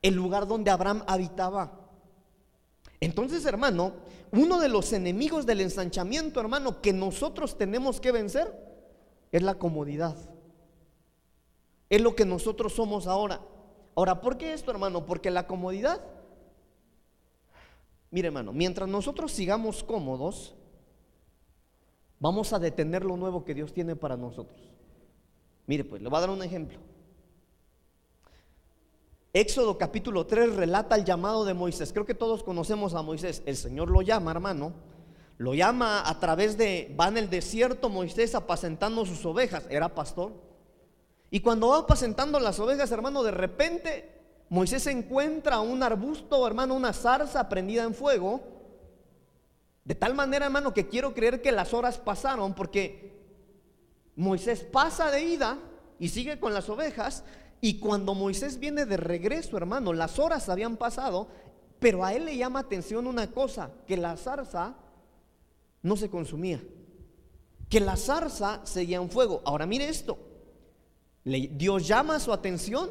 [0.00, 1.78] El lugar donde Abraham habitaba.
[3.00, 3.92] Entonces, hermano,
[4.32, 8.50] uno de los enemigos del ensanchamiento, hermano, que nosotros tenemos que vencer
[9.30, 10.16] es la comodidad.
[11.90, 13.42] Es lo que nosotros somos ahora.
[13.94, 15.04] Ahora, ¿por qué esto, hermano?
[15.04, 16.00] Porque la comodidad,
[18.10, 20.56] mire, hermano, mientras nosotros sigamos cómodos,
[22.20, 24.58] vamos a detener lo nuevo que Dios tiene para nosotros.
[25.66, 26.87] Mire, pues, le voy a dar un ejemplo.
[29.32, 31.92] Éxodo capítulo 3 relata el llamado de Moisés.
[31.92, 33.42] Creo que todos conocemos a Moisés.
[33.46, 34.72] El Señor lo llama, hermano
[35.38, 40.32] lo llama a través de, va en el desierto Moisés apacentando sus ovejas, era pastor.
[41.30, 46.92] Y cuando va apacentando las ovejas, hermano, de repente Moisés encuentra un arbusto, hermano, una
[46.92, 48.40] zarza prendida en fuego.
[49.84, 53.16] De tal manera, hermano, que quiero creer que las horas pasaron porque
[54.16, 55.58] Moisés pasa de ida
[56.00, 57.22] y sigue con las ovejas.
[57.60, 61.28] Y cuando Moisés viene de regreso, hermano, las horas habían pasado,
[61.78, 64.76] pero a él le llama atención una cosa, que la zarza
[65.82, 66.62] no se consumía.
[67.68, 69.42] Que la zarza seguía en fuego.
[69.44, 70.18] Ahora mire esto.
[71.24, 72.90] Dios llama su atención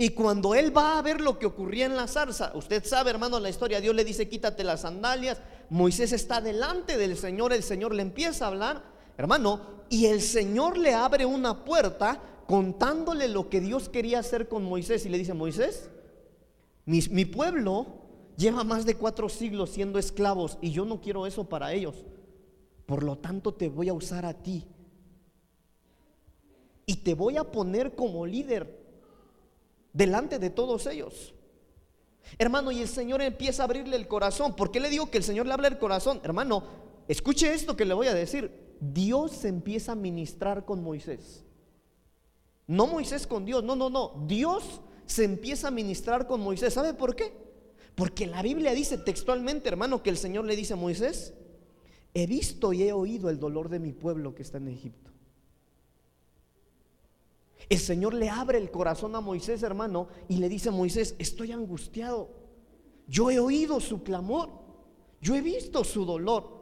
[0.00, 3.38] y cuando él va a ver lo que ocurría en la zarza, usted sabe hermano
[3.38, 7.94] la historia, Dios le dice quítate las sandalias, Moisés está delante del Señor, el Señor
[7.94, 8.82] le empieza a hablar,
[9.18, 12.18] hermano, y el Señor le abre una puerta
[12.50, 15.88] contándole lo que Dios quería hacer con Moisés y le dice, Moisés,
[16.84, 17.86] mi, pueblo
[18.36, 21.94] Lleva más de cuatro siglos siendo esclavos y yo no quiero eso para ellos.
[22.86, 24.66] Por lo tanto te voy a usar a ti.
[26.86, 28.82] Y te voy a poner como líder
[29.92, 31.34] delante de todos ellos.
[32.38, 34.56] Hermano, y el Señor empieza a abrirle el corazón.
[34.56, 36.20] ¿Por qué le digo que el Señor le habla el corazón?
[36.24, 36.64] Hermano,
[37.08, 38.76] escuche esto que le voy a decir.
[38.80, 41.44] Dios empieza a ministrar con Moisés.
[42.70, 44.24] No Moisés con Dios, no, no, no.
[44.28, 46.72] Dios se empieza a ministrar con Moisés.
[46.72, 47.32] ¿Sabe por qué?
[47.96, 51.34] Porque la Biblia dice textualmente, hermano, que el Señor le dice a Moisés,
[52.14, 55.10] he visto y he oído el dolor de mi pueblo que está en Egipto.
[57.68, 61.50] El Señor le abre el corazón a Moisés, hermano, y le dice a Moisés, estoy
[61.50, 62.30] angustiado.
[63.08, 64.48] Yo he oído su clamor.
[65.20, 66.60] Yo he visto su dolor.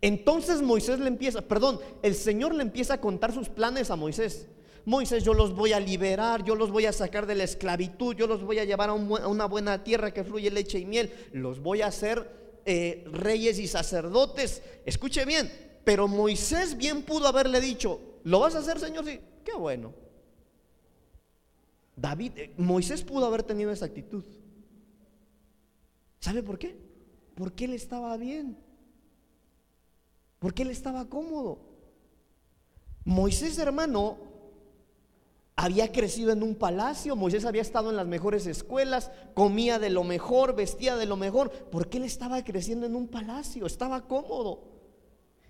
[0.00, 4.48] Entonces Moisés le empieza, perdón, el Señor le empieza a contar sus planes a Moisés.
[4.86, 8.28] Moisés, yo los voy a liberar, yo los voy a sacar de la esclavitud, yo
[8.28, 11.82] los voy a llevar a, una buena tierra que fluye leche y miel, los voy
[11.82, 14.62] a hacer eh, reyes y sacerdotes.
[14.84, 15.50] Escuche bien,
[15.82, 19.04] pero Moisés bien pudo haberle dicho, ¿lo vas a hacer, Señor?
[19.04, 19.92] Sí, qué bueno.
[21.96, 24.24] David, eh, Moisés pudo haber tenido esa actitud.
[26.20, 26.78] ¿Sabe por qué?
[27.34, 28.56] Porque él estaba bien.
[30.38, 31.58] Porque él estaba cómodo.
[33.04, 34.25] Moisés, hermano,
[35.56, 40.04] había crecido en un palacio, Moisés había estado en las mejores escuelas, comía de lo
[40.04, 44.76] mejor, vestía de lo mejor, porque él estaba creciendo en un palacio, estaba cómodo.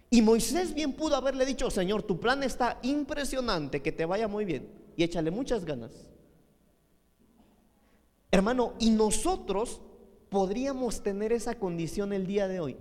[0.08, 4.44] Y Moisés bien pudo haberle dicho, Señor, tu plan está impresionante, que te vaya muy
[4.44, 5.90] bien y échale muchas ganas.
[8.30, 9.80] Hermano, y nosotros
[10.28, 12.76] podríamos tener esa condición el día de hoy.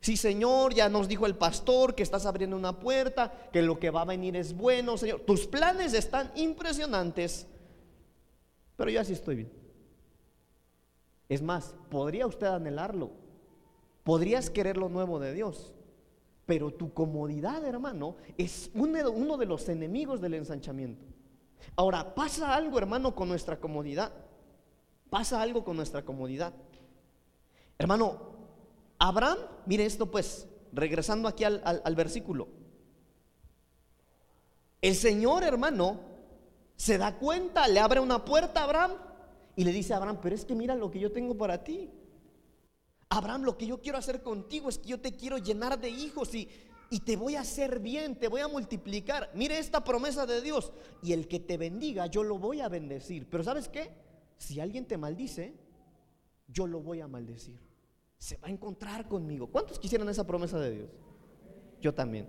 [0.00, 3.90] Sí, Señor, ya nos dijo el pastor que estás abriendo una puerta, que lo que
[3.90, 5.20] va a venir es bueno, Señor.
[5.20, 7.46] Tus planes están impresionantes,
[8.76, 9.52] pero yo así estoy bien.
[11.28, 13.10] Es más, podría usted anhelarlo,
[14.04, 15.74] podrías querer lo nuevo de Dios,
[16.46, 21.04] pero tu comodidad, hermano, es uno de los enemigos del ensanchamiento.
[21.76, 24.12] Ahora, pasa algo, hermano, con nuestra comodidad.
[25.10, 26.54] Pasa algo con nuestra comodidad.
[27.78, 28.27] Hermano,
[28.98, 32.48] Abraham, mire esto pues, regresando aquí al, versículo.
[34.80, 36.00] El Señor, hermano,
[36.76, 38.92] se da cuenta, le abre una puerta a Abraham
[39.56, 41.90] y le dice a Abraham, pero es que mira lo que yo tengo para ti.
[43.08, 46.34] Abraham, lo que yo quiero hacer contigo es que yo te quiero llenar de hijos
[46.34, 46.48] y,
[46.90, 49.30] y te voy a hacer bien, te voy a multiplicar.
[49.34, 50.72] Mire esta promesa de Dios.
[51.02, 53.28] Y el que te bendiga, yo lo voy a bendecir.
[53.28, 53.90] Pero ¿sabes qué?
[54.36, 55.54] Si alguien te maldice,
[56.48, 57.67] yo lo voy a maldecir.
[58.18, 59.46] Se va a encontrar conmigo.
[59.46, 60.90] ¿Cuántos quisieran esa promesa de Dios?
[61.80, 62.28] Yo también.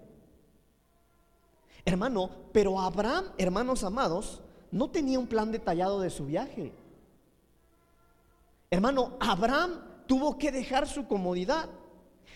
[1.85, 6.71] Hermano, pero Abraham, hermanos amados, no tenía un plan detallado de su viaje.
[8.69, 11.69] Hermano, Abraham tuvo que dejar su comodidad.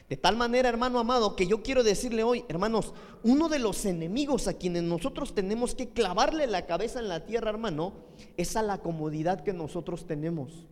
[0.09, 4.47] De tal manera, hermano amado, que yo quiero decirle hoy, hermanos, uno de los enemigos
[4.47, 7.93] a quienes nosotros tenemos que clavarle la cabeza en la tierra, hermano,
[8.35, 10.65] es a la comodidad que nosotros tenemos.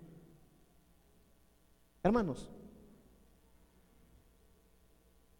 [2.03, 2.49] Hermanos,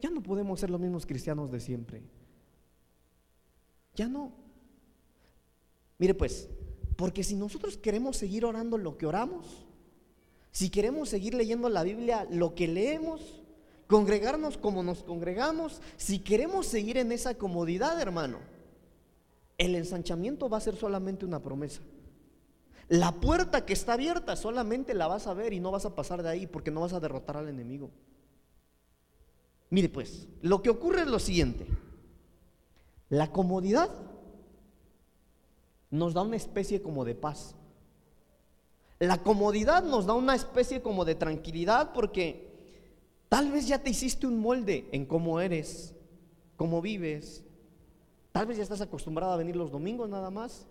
[0.01, 2.01] ya no podemos ser los mismos cristianos de siempre.
[3.95, 4.31] Ya no.
[5.97, 6.49] Mire pues,
[6.95, 9.65] porque si nosotros queremos seguir orando lo que oramos,
[10.51, 13.43] si queremos seguir leyendo la Biblia lo que leemos,
[13.87, 18.39] congregarnos como nos congregamos, si queremos seguir en esa comodidad, hermano,
[19.57, 21.81] el ensanchamiento va a ser solamente una promesa.
[22.89, 26.23] La puerta que está abierta solamente la vas a ver y no vas a pasar
[26.23, 27.91] de ahí porque no vas a derrotar al enemigo.
[29.71, 31.65] Mire pues, lo que ocurre es lo siguiente.
[33.09, 33.89] La comodidad
[35.89, 37.55] nos da una especie como de paz.
[38.99, 42.51] La comodidad nos da una especie como de tranquilidad porque
[43.29, 45.95] tal vez ya te hiciste un molde en cómo eres,
[46.57, 47.43] cómo vives.
[48.33, 50.67] Tal vez ya estás acostumbrado a venir los domingos nada más.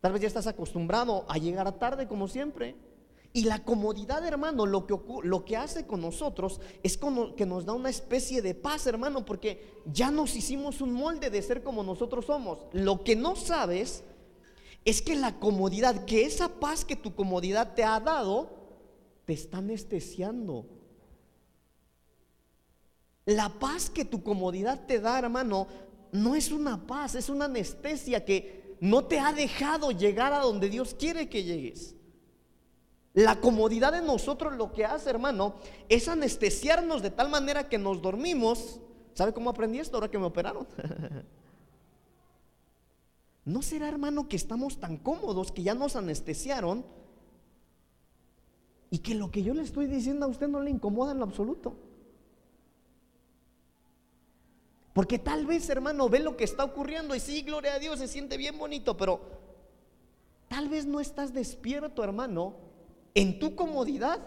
[0.00, 2.74] Tal vez ya estás acostumbrado a llegar a tarde como siempre.
[3.32, 7.66] Y la comodidad, hermano, lo que, lo que hace con nosotros es como que nos
[7.66, 11.82] da una especie de paz, hermano, porque ya nos hicimos un molde de ser como
[11.82, 12.60] nosotros somos.
[12.72, 14.04] Lo que no sabes
[14.86, 18.50] es que la comodidad, que esa paz que tu comodidad te ha dado,
[19.24, 20.64] te está anestesiando.
[23.24, 25.66] La paz que tu comodidad te da, hermano,
[26.12, 30.68] no es una paz, es una anestesia que no te ha dejado llegar a donde
[30.68, 31.95] Dios quiere que llegues.
[33.16, 35.54] La comodidad de nosotros lo que hace, hermano,
[35.88, 38.78] es anestesiarnos de tal manera que nos dormimos.
[39.14, 40.68] ¿Sabe cómo aprendí esto ahora que me operaron?
[43.46, 46.84] ¿No será, hermano, que estamos tan cómodos que ya nos anestesiaron
[48.90, 51.24] y que lo que yo le estoy diciendo a usted no le incomoda en lo
[51.24, 51.74] absoluto?
[54.92, 58.08] Porque tal vez, hermano, ve lo que está ocurriendo y sí, gloria a Dios, se
[58.08, 59.22] siente bien bonito, pero
[60.48, 62.65] tal vez no estás despierto, hermano,
[63.16, 64.20] en tu comodidad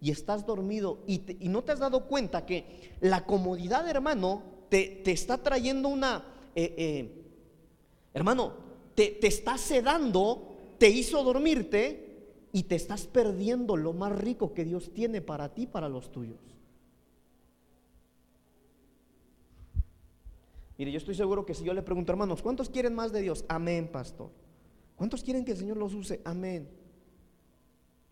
[0.00, 5.38] y estás dormido y, no te has dado cuenta que la comodidad, hermano, te, está
[5.38, 7.24] trayendo una, eh, eh,
[8.14, 8.54] hermano,
[8.94, 14.64] te, te está sedando, te hizo dormirte y te estás perdiendo lo más rico que
[14.64, 16.40] Dios tiene para ti, para los tuyos.
[20.78, 23.44] Mire, yo estoy seguro que si yo le pregunto, hermanos, ¿cuántos quieren más de Dios?
[23.46, 24.30] Amén, pastor.
[24.96, 26.22] ¿Cuántos quieren que el Señor los use?
[26.24, 26.81] Amén.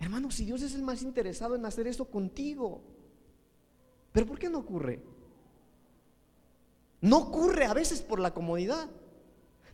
[0.01, 2.81] Hermano, si Dios es el más interesado en hacer eso contigo,
[4.13, 4.99] ¿pero por qué no ocurre?
[7.03, 8.89] No ocurre a veces por la comodidad.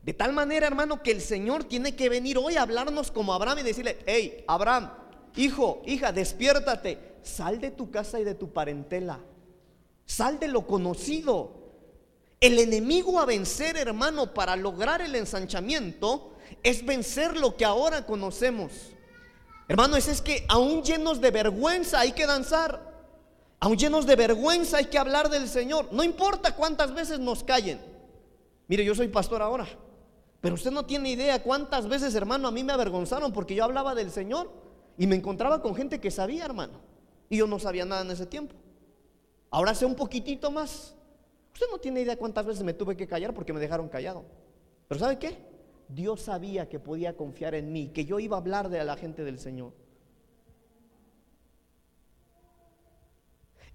[0.03, 3.61] De tal manera, hermano, que el Señor tiene que venir hoy a hablarnos como Abraham
[3.61, 4.91] y decirle, hey, Abraham,
[5.37, 9.21] hijo, hija, despiértate, sal de tu casa y de tu parentela,
[10.07, 11.53] sal de lo conocido.
[12.41, 18.93] El enemigo a vencer, hermano, para lograr el ensanchamiento, es vencer lo que ahora conocemos.
[19.69, 22.95] Hermano, es, es que aún llenos de vergüenza hay que danzar.
[23.59, 25.89] Aún llenos de vergüenza hay que hablar del Señor.
[25.93, 27.81] No importa cuántas veces nos callen.
[28.69, 29.67] Mire, yo soy pastor ahora.
[30.41, 33.95] Pero usted no tiene idea cuántas veces, hermano, a mí me avergonzaron porque yo hablaba
[33.95, 34.51] del Señor
[34.99, 36.81] y me encontraba con gente que sabía, hermano.
[37.29, 38.55] Y yo no sabía nada en ese tiempo.
[39.51, 40.95] Ahora sé un poquitito más.
[41.55, 44.25] Usted no tiene idea cuántas veces me tuve que callar porque me dejaron callado.
[44.89, 45.39] Pero ¿sabe qué?
[45.89, 49.25] Dios sabía que podía confiar en mí, que yo iba a hablar de la gente
[49.25, 49.73] del Señor.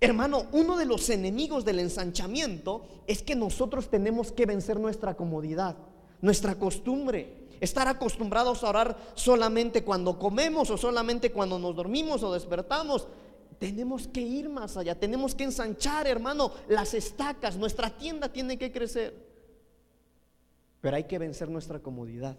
[0.03, 5.77] Hermano, uno de los enemigos del ensanchamiento es que nosotros tenemos que vencer nuestra comodidad,
[6.21, 12.33] nuestra costumbre, estar acostumbrados a orar solamente cuando comemos o solamente cuando nos dormimos o
[12.33, 13.07] despertamos.
[13.59, 18.71] Tenemos que ir más allá, tenemos que ensanchar, hermano, las estacas, nuestra tienda tiene que
[18.71, 19.30] crecer.
[20.81, 22.35] Pero hay que vencer nuestra comodidad.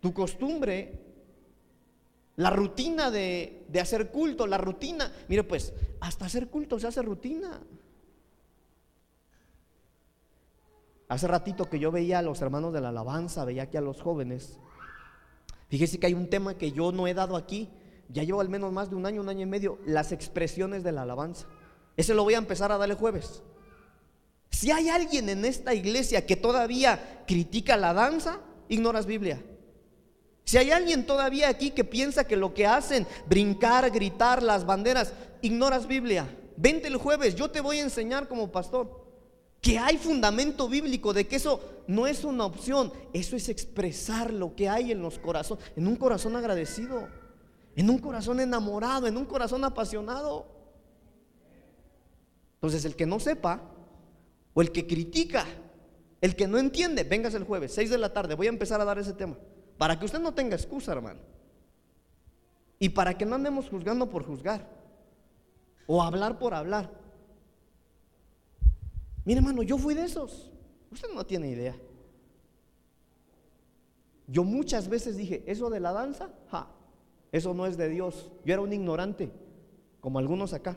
[0.00, 1.00] tu costumbre,
[2.36, 5.12] la rutina de, de hacer culto, la rutina.
[5.28, 7.60] Mire, pues, hasta hacer culto se hace rutina.
[11.08, 14.00] Hace ratito que yo veía a los hermanos de la alabanza, veía aquí a los
[14.00, 14.58] jóvenes.
[15.68, 17.68] Fíjese que hay un tema que yo no he dado aquí.
[18.08, 20.92] Ya llevo al menos más de un año, un año y medio, las expresiones de
[20.92, 21.46] la alabanza.
[21.96, 23.42] Ese lo voy a empezar a darle jueves.
[24.52, 28.38] Si hay alguien en esta iglesia que todavía critica la danza,
[28.68, 29.42] ignoras Biblia.
[30.44, 35.14] Si hay alguien todavía aquí que piensa que lo que hacen, brincar, gritar las banderas,
[35.40, 36.28] ignoras Biblia.
[36.56, 39.02] Vente el jueves, yo te voy a enseñar como pastor
[39.62, 44.56] que hay fundamento bíblico de que eso no es una opción, eso es expresar lo
[44.56, 47.08] que hay en los corazones, en un corazón agradecido,
[47.76, 50.46] en un corazón enamorado, en un corazón apasionado.
[52.54, 53.71] Entonces el que no sepa
[54.54, 55.46] o el que critica,
[56.20, 58.84] el que no entiende, vengas el jueves, 6 de la tarde, voy a empezar a
[58.84, 59.36] dar ese tema.
[59.78, 61.20] Para que usted no tenga excusa, hermano.
[62.78, 64.68] Y para que no andemos juzgando por juzgar.
[65.86, 66.90] O hablar por hablar.
[69.24, 70.50] Mire, hermano, yo fui de esos.
[70.90, 71.76] Usted no tiene idea.
[74.26, 76.68] Yo muchas veces dije, eso de la danza, ja,
[77.32, 78.30] eso no es de Dios.
[78.44, 79.30] Yo era un ignorante,
[80.00, 80.76] como algunos acá.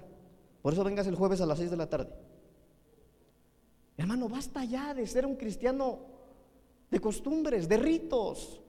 [0.61, 2.09] Por eso vengas el jueves a las 6 de la tarde.
[3.97, 5.99] Hermano, basta ya de ser un cristiano
[6.91, 8.61] de costumbres, de ritos.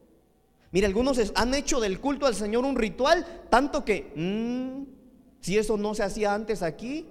[0.71, 5.77] Mire, algunos han hecho del culto al Señor un ritual, tanto que, mm, si eso
[5.77, 7.07] no se hacía antes aquí,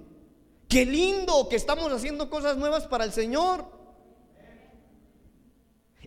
[0.68, 3.64] qué lindo que estamos haciendo cosas nuevas para el Señor.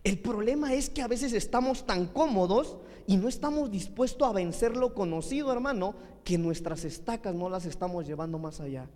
[0.04, 4.78] El problema es que a veces estamos tan cómodos y no estamos dispuestos a vencer
[4.78, 8.88] lo conocido, hermano, que nuestras estacas no las estamos llevando más allá.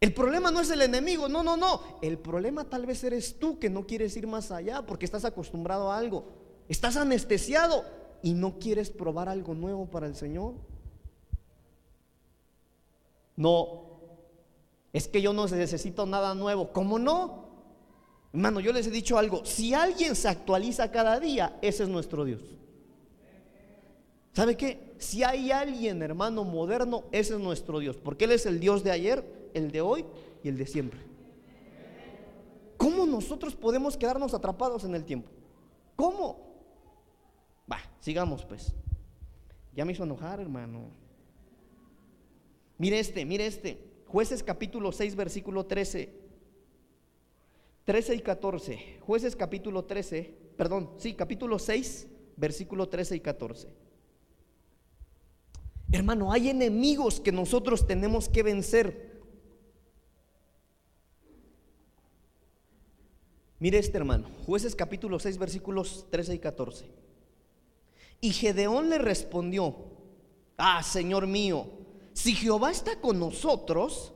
[0.00, 1.98] El problema no es el enemigo, no, no, no.
[2.02, 5.90] El problema tal vez eres tú que no quieres ir más allá porque estás acostumbrado
[5.90, 6.24] a algo.
[6.68, 7.84] Estás anestesiado
[8.22, 10.54] y no quieres probar algo nuevo para el Señor.
[13.36, 13.88] No,
[14.92, 16.72] es que yo no necesito nada nuevo.
[16.72, 17.48] ¿Cómo no?
[18.32, 19.44] Hermano, yo les he dicho algo.
[19.44, 22.42] Si alguien se actualiza cada día, ese es nuestro Dios.
[24.32, 24.94] ¿Sabe qué?
[24.98, 27.96] Si hay alguien, hermano, moderno, ese es nuestro Dios.
[27.96, 30.04] Porque Él es el Dios de ayer, el de hoy
[30.42, 31.00] y el de siempre.
[32.76, 35.30] ¿Cómo nosotros podemos quedarnos atrapados en el tiempo?
[35.96, 36.54] ¿Cómo?
[37.70, 38.72] Va, sigamos pues.
[39.74, 40.90] Ya me hizo enojar, hermano.
[42.78, 43.78] Mire este, mire este.
[44.06, 46.28] Jueces capítulo 6, versículo 13.
[47.88, 48.98] 13 y 14.
[49.00, 52.06] Jueces capítulo 13, perdón, sí, capítulo 6,
[52.36, 53.68] versículo 13 y 14.
[55.90, 59.07] Hermano, hay enemigos que nosotros tenemos que vencer.
[63.60, 66.86] Mire este hermano, jueces capítulo 6, versículos 13 y 14.
[68.20, 69.74] Y Gedeón le respondió,
[70.56, 71.66] ah, Señor mío,
[72.12, 74.12] si Jehová está con nosotros,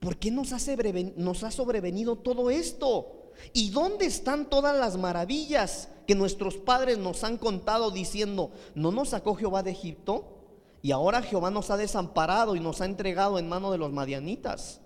[0.00, 3.32] ¿por qué nos ha, sobrevenido todo esto?
[3.52, 9.10] ¿Y dónde están todas las maravillas que nuestros padres nos han contado diciendo, ¿no nos
[9.10, 10.32] sacó Jehová de Egipto?
[10.80, 14.80] Y ahora Jehová nos ha desamparado y nos ha entregado en mano de los madianitas.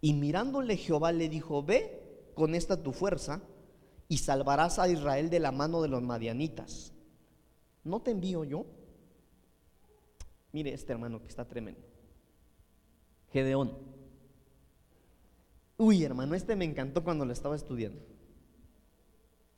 [0.00, 2.03] Y mirándole Jehová le dijo, ve
[2.34, 3.40] con esta tu fuerza
[4.08, 6.92] y salvarás a Israel de la mano de los madianitas.
[7.84, 8.66] ¿No te envío yo?
[10.52, 11.80] Mire este hermano que está tremendo.
[13.32, 13.76] Gedeón.
[15.76, 18.00] Uy, hermano, este me encantó cuando lo estaba estudiando.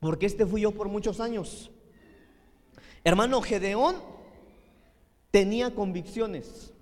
[0.00, 1.70] Porque este fui yo por muchos años.
[3.04, 3.96] Hermano, Gedeón
[5.30, 6.72] tenía convicciones.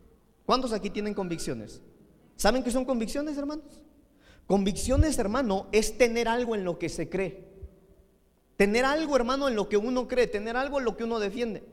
[0.47, 1.83] ¿Cuántos aquí tienen convicciones?
[2.37, 3.83] ¿Saben qué son convicciones, hermanos?
[4.47, 7.49] Convicciones, hermano, es tener algo en lo que se cree.
[8.57, 11.65] Tener algo, hermano, en lo que uno cree, tener algo en lo que uno defiende.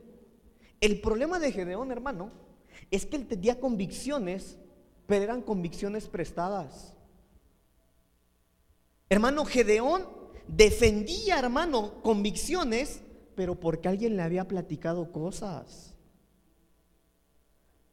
[0.80, 2.32] El problema de Gedeón, hermano,
[2.90, 4.58] es que él tenía convicciones,
[5.06, 6.94] pero eran convicciones prestadas.
[9.08, 10.06] Hermano, Gedeón
[10.48, 13.02] defendía, hermano, convicciones,
[13.34, 15.91] pero porque alguien le había platicado cosas.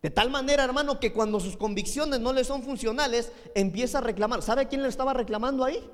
[0.01, 4.41] De tal manera, hermano, que cuando sus convicciones no le son funcionales, empieza a reclamar.
[4.41, 5.89] ¿Sabe quién le estaba reclamando ahí?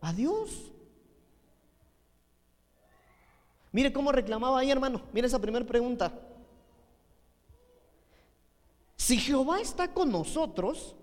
[0.00, 0.72] A Dios.
[3.70, 5.02] Mire cómo reclamaba ahí, hermano.
[5.12, 6.12] Mire esa primera pregunta.
[8.96, 10.96] Si Jehová está con nosotros,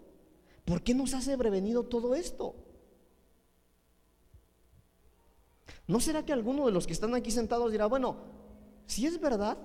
[0.65, 2.55] ¿por qué nos ha sobrevenido todo esto?
[5.87, 8.17] ¿No será que alguno de los que están aquí sentados dirá, bueno,
[8.85, 9.57] si es verdad,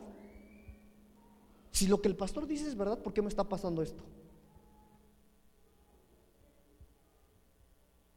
[1.70, 4.02] si lo que el pastor dice es verdad, ¿por qué me está pasando esto?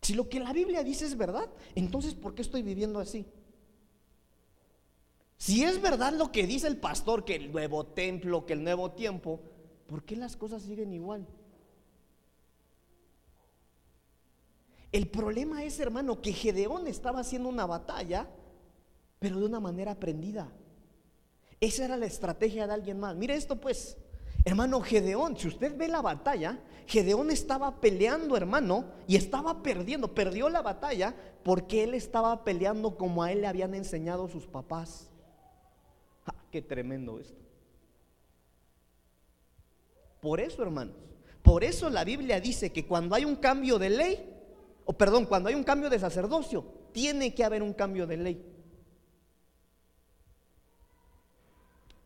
[0.01, 3.25] Si lo que la Biblia dice es verdad, entonces ¿por qué estoy viviendo así?
[5.37, 8.91] Si es verdad lo que dice el pastor, que el nuevo templo, que el nuevo
[8.91, 9.41] tiempo,
[9.87, 11.27] ¿por qué las cosas siguen igual?
[14.91, 18.27] El problema es, hermano, que Gedeón estaba haciendo una batalla,
[19.19, 20.51] pero de una manera aprendida.
[21.61, 23.15] Esa era la estrategia de alguien más.
[23.15, 23.95] Mire esto pues,
[24.43, 30.49] hermano Gedeón, si usted ve la batalla, Gedeón estaba peleando, hermano, y estaba perdiendo, perdió
[30.49, 35.11] la batalla porque él estaba peleando como a él le habían enseñado sus papás.
[36.25, 37.39] Ah, qué tremendo esto.
[40.19, 40.95] Por eso, hermanos,
[41.43, 44.35] por eso la Biblia dice que cuando hay un cambio de ley,
[44.85, 48.50] o perdón, cuando hay un cambio de sacerdocio, tiene que haber un cambio de ley.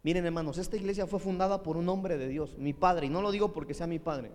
[0.05, 3.23] Miren hermanos, esta iglesia fue fundada por un hombre de Dios, mi padre, y no
[3.23, 4.29] lo digo porque sea mi padre.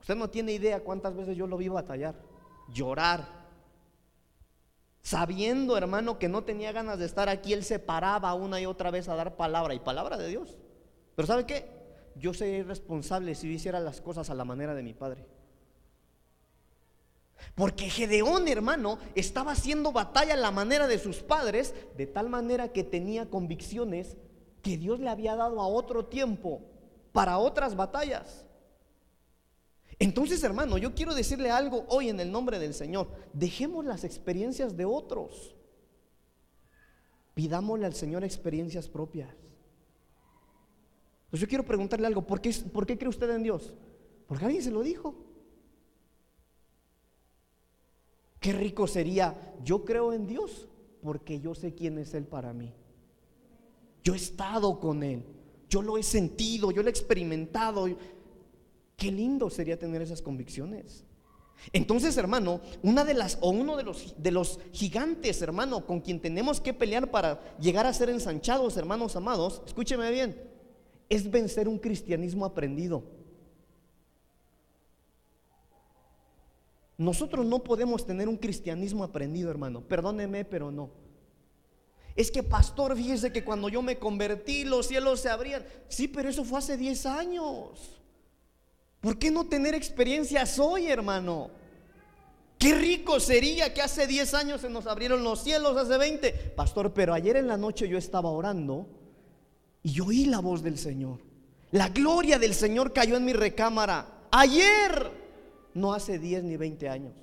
[0.00, 2.16] Usted no tiene idea cuántas veces yo lo vi batallar,
[2.68, 3.24] llorar,
[5.00, 8.90] sabiendo hermano que no tenía ganas de estar aquí, él se paraba una y otra
[8.90, 10.58] vez a dar palabra y palabra de Dios.
[11.14, 11.70] Pero ¿sabe qué?
[12.16, 15.24] Yo sería irresponsable si hiciera las cosas a la manera de mi padre.
[17.54, 22.72] Porque Gedeón, hermano, estaba haciendo batalla a la manera de sus padres, de tal manera
[22.72, 24.16] que tenía convicciones
[24.62, 26.62] que Dios le había dado a otro tiempo
[27.12, 28.46] para otras batallas.
[29.98, 33.08] Entonces, hermano, yo quiero decirle algo hoy en el nombre del Señor.
[33.32, 35.54] Dejemos las experiencias de otros.
[37.34, 39.34] Pidámosle al Señor experiencias propias.
[41.30, 42.26] Pues yo quiero preguntarle algo.
[42.26, 43.72] ¿Por qué, ¿Por qué cree usted en Dios?
[44.26, 45.14] Porque alguien se lo dijo.
[48.40, 50.68] Qué rico sería, yo creo en Dios
[51.00, 52.74] porque yo sé quién es Él para mí.
[54.04, 55.24] Yo he estado con Él,
[55.68, 57.86] yo lo he sentido, yo lo he experimentado.
[58.96, 61.04] Qué lindo sería tener esas convicciones.
[61.72, 66.20] Entonces, hermano, una de las o uno de los de los gigantes, hermano, con quien
[66.20, 70.36] tenemos que pelear para llegar a ser ensanchados, hermanos amados, escúcheme bien,
[71.08, 73.04] es vencer un cristianismo aprendido.
[76.98, 79.80] Nosotros no podemos tener un cristianismo aprendido, hermano.
[79.82, 81.01] Perdóneme, pero no.
[82.14, 85.64] Es que, pastor, fíjese que cuando yo me convertí, los cielos se abrían.
[85.88, 88.00] Sí, pero eso fue hace 10 años.
[89.00, 91.50] ¿Por qué no tener experiencias hoy, hermano?
[92.58, 96.30] Qué rico sería que hace 10 años se nos abrieron los cielos, hace 20.
[96.54, 98.86] Pastor, pero ayer en la noche yo estaba orando
[99.82, 101.18] y yo oí la voz del Señor.
[101.72, 104.06] La gloria del Señor cayó en mi recámara.
[104.30, 105.10] Ayer
[105.74, 107.14] no hace 10 ni 20 años.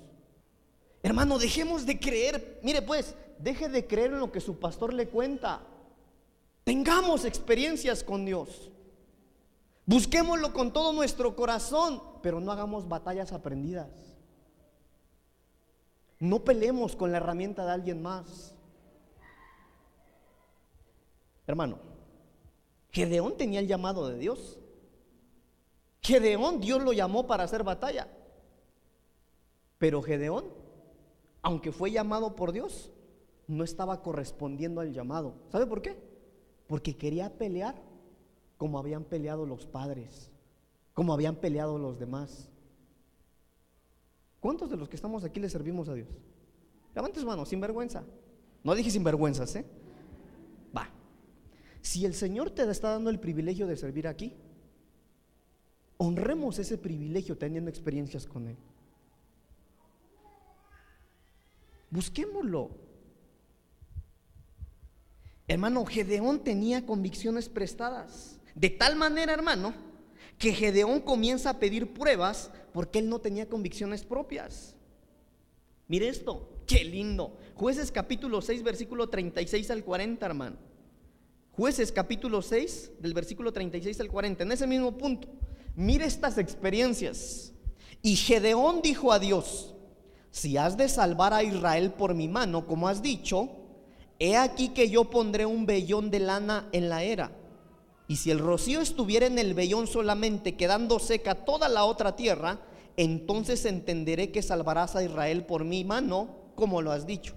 [1.02, 5.08] Hermano, dejemos de creer, mire pues, deje de creer en lo que su pastor le
[5.08, 5.60] cuenta.
[6.64, 8.70] Tengamos experiencias con Dios.
[9.86, 13.88] Busquémoslo con todo nuestro corazón, pero no hagamos batallas aprendidas.
[16.18, 18.54] No peleemos con la herramienta de alguien más.
[21.46, 21.78] Hermano,
[22.92, 24.58] Gedeón tenía el llamado de Dios.
[26.02, 28.06] Gedeón Dios lo llamó para hacer batalla.
[29.78, 30.44] Pero Gedeón,
[31.42, 32.92] aunque fue llamado por Dios,
[33.50, 35.34] no estaba correspondiendo al llamado.
[35.50, 35.96] ¿Sabe por qué?
[36.68, 37.74] Porque quería pelear
[38.56, 40.30] como habían peleado los padres,
[40.94, 42.48] como habían peleado los demás.
[44.38, 46.08] ¿Cuántos de los que estamos aquí le servimos a Dios?
[46.94, 48.04] Levantes manos, sin vergüenza.
[48.62, 49.64] No dije sin vergüenzas, ¿eh?
[50.76, 50.88] Va.
[51.82, 54.36] Si el Señor te está dando el privilegio de servir aquí,
[55.96, 58.56] honremos ese privilegio teniendo experiencias con Él.
[61.90, 62.89] Busquémoslo.
[65.50, 68.38] Hermano, Gedeón tenía convicciones prestadas.
[68.54, 69.74] De tal manera, hermano,
[70.38, 74.76] que Gedeón comienza a pedir pruebas porque él no tenía convicciones propias.
[75.88, 77.36] Mire esto, qué lindo.
[77.56, 80.56] Jueces capítulo 6, versículo 36 al 40, hermano.
[81.50, 85.26] Jueces capítulo 6, del versículo 36 al 40, en ese mismo punto.
[85.74, 87.52] Mire estas experiencias.
[88.02, 89.74] Y Gedeón dijo a Dios,
[90.30, 93.59] si has de salvar a Israel por mi mano, como has dicho,
[94.20, 97.32] he aquí que yo pondré un vellón de lana en la era.
[98.06, 102.60] Y si el rocío estuviera en el vellón solamente, quedando seca toda la otra tierra,
[102.96, 107.34] entonces entenderé que salvarás a Israel por mi mano, como lo has dicho.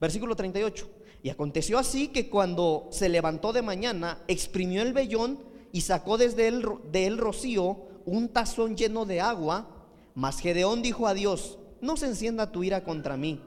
[0.00, 0.88] Versículo 38.
[1.22, 5.38] Y aconteció así que cuando se levantó de mañana, exprimió el vellón
[5.72, 9.68] y sacó desde él, de él rocío un tazón lleno de agua.
[10.14, 13.40] Mas Gedeón dijo a Dios, no se encienda tu ira contra mí.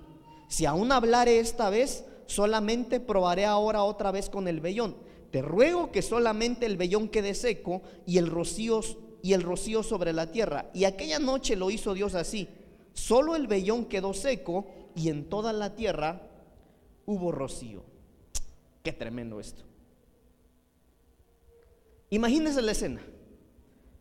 [0.50, 4.96] Si aún hablaré esta vez, solamente probaré ahora otra vez con el vellón.
[5.32, 10.70] Te ruego que solamente el vellón quede seco y el rocío sobre la tierra.
[10.74, 12.48] Y aquella noche lo hizo Dios así.
[12.94, 16.22] Solo el vellón quedó seco y en toda la tierra
[17.06, 17.84] hubo rocío.
[18.84, 19.64] qué tremendo esto.
[22.10, 23.02] Imagínense la escena.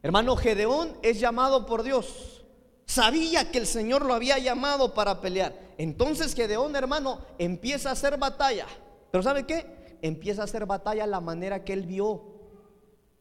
[0.02, 2.35] Hermano Gedeón es llamado por Dios.
[2.86, 5.74] Sabía que el Señor lo había llamado para pelear.
[5.76, 8.66] Entonces Gedeón, hermano, empieza a hacer batalla.
[9.10, 9.98] Pero ¿sabe qué?
[10.02, 12.22] Empieza a hacer batalla a la manera que él vio,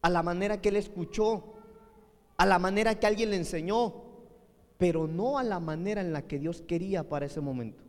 [0.01, 1.55] a la manera que él escuchó,
[2.37, 4.03] a la manera que alguien le enseñó,
[4.77, 7.83] pero no a la manera en la que Dios quería para ese momento.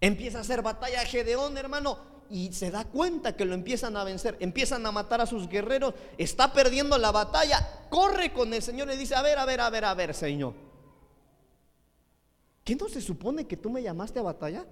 [0.00, 4.36] Empieza a hacer batalla Gedeón, hermano, y se da cuenta que lo empiezan a vencer,
[4.40, 8.96] empiezan a matar a sus guerreros, está perdiendo la batalla, corre con el Señor y
[8.96, 10.54] dice, a ver, a ver, a ver, a ver, Señor.
[12.64, 14.66] ¿Qué no se supone que tú me llamaste a batalla?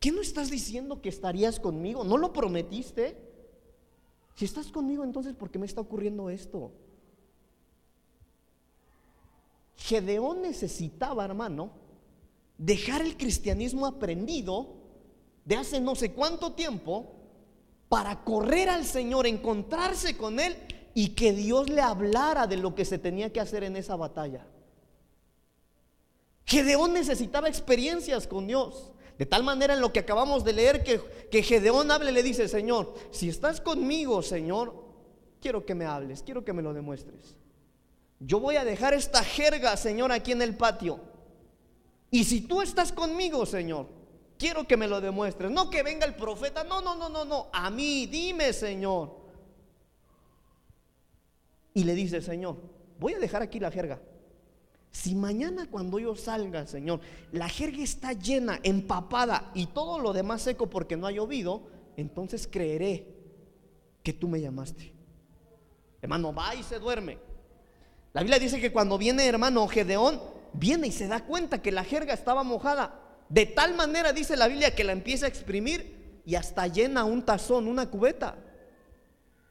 [0.00, 2.04] ¿Qué no estás diciendo que estarías conmigo?
[2.04, 3.16] ¿No lo prometiste?
[4.34, 6.72] Si estás conmigo, entonces, ¿por qué me está ocurriendo esto?
[9.76, 11.70] Gedeón necesitaba, hermano,
[12.56, 14.77] dejar el cristianismo aprendido
[15.48, 17.06] de hace no sé cuánto tiempo
[17.88, 20.54] para correr al Señor, encontrarse con Él
[20.92, 24.46] y que Dios le hablara de lo que se tenía que hacer en esa batalla.
[26.44, 28.92] Gedeón necesitaba experiencias con Dios.
[29.16, 32.46] De tal manera en lo que acabamos de leer que, que Gedeón hable le dice,
[32.46, 34.84] Señor, si estás conmigo, Señor,
[35.40, 37.36] quiero que me hables, quiero que me lo demuestres.
[38.20, 41.00] Yo voy a dejar esta jerga, Señor, aquí en el patio.
[42.10, 43.97] Y si tú estás conmigo, Señor,
[44.38, 45.50] quiero que me lo demuestres.
[45.50, 47.48] No que venga el profeta, no, no, no, no, no.
[47.52, 49.16] A mí, dime, Señor.
[51.74, 52.56] Y le dice, Señor,
[52.98, 54.00] voy a dejar aquí la jerga.
[54.90, 60.42] Si mañana cuando yo salga, Señor, la jerga está llena, empapada y todo lo demás
[60.42, 63.06] seco porque no ha llovido, entonces creeré
[64.02, 64.92] que tú me llamaste.
[66.00, 67.18] Hermano, va y se duerme.
[68.12, 70.20] La Biblia dice que cuando viene hermano Gedeón,
[70.54, 73.07] viene y se da cuenta que la jerga estaba mojada.
[73.28, 77.24] De tal manera dice la Biblia que la empieza a exprimir y hasta llena un
[77.24, 78.36] tazón, una cubeta.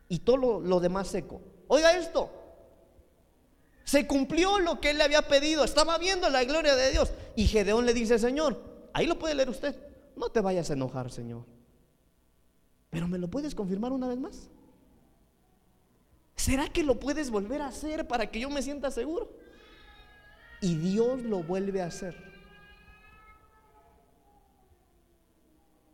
[0.09, 1.41] Y todo lo, demás seco.
[1.67, 2.31] Oiga esto.
[3.83, 5.63] Se cumplió lo que él le había pedido.
[5.63, 7.11] Estaba viendo la gloria de Dios.
[7.35, 8.61] Y Gedeón le dice, Señor,
[8.93, 9.75] ahí lo puede leer usted.
[10.15, 11.45] No te vayas a enojar, Señor.
[12.89, 14.49] Pero ¿me lo puedes confirmar una vez más?
[16.35, 19.31] ¿Será que lo puedes volver a hacer para que yo me sienta seguro?
[20.61, 22.26] Y Dios lo vuelve a hacer.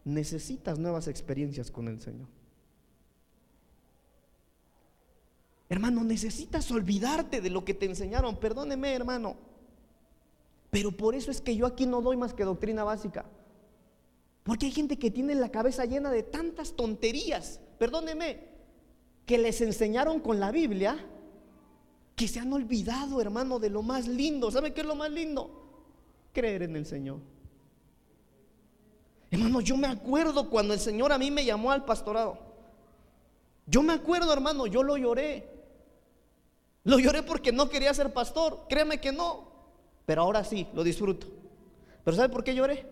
[0.06, 2.28] Necesitas nuevas experiencias con el Señor.
[5.70, 8.38] Hermano, necesitas olvidarte de lo que te enseñaron.
[8.38, 9.36] Perdóneme, hermano.
[10.70, 13.26] Pero por eso es que yo aquí no doy más que doctrina básica.
[14.44, 17.60] Porque hay gente que tiene la cabeza llena de tantas tonterías.
[17.80, 18.54] Perdóneme,
[19.26, 20.98] que les enseñaron con la Biblia
[22.16, 24.52] que se han olvidado, hermano, de lo más lindo.
[24.52, 25.50] ¿Sabe qué es lo más lindo?
[26.34, 27.20] Creer en el Señor.
[29.34, 32.38] Hermano, yo me acuerdo cuando el Señor a mí me llamó al pastorado.
[33.66, 35.50] Yo me acuerdo, hermano, yo lo lloré.
[36.84, 38.68] Lo lloré porque no quería ser pastor.
[38.70, 39.48] Créeme que no.
[40.06, 41.26] Pero ahora sí, lo disfruto.
[42.04, 42.86] Pero ¿sabe por qué lloré?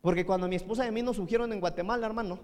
[0.00, 2.38] Porque cuando mi esposa y a mí nos surgieron en Guatemala, hermano,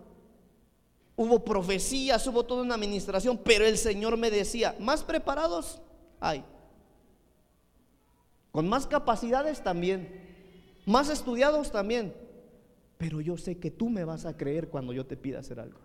[1.14, 5.80] hubo profecías, hubo toda una administración, pero el Señor me decía, más preparados
[6.18, 6.42] hay,
[8.50, 10.29] con más capacidades también,
[10.90, 12.14] más estudiados también,
[12.98, 15.78] pero yo sé que tú me vas a creer cuando yo te pida hacer algo.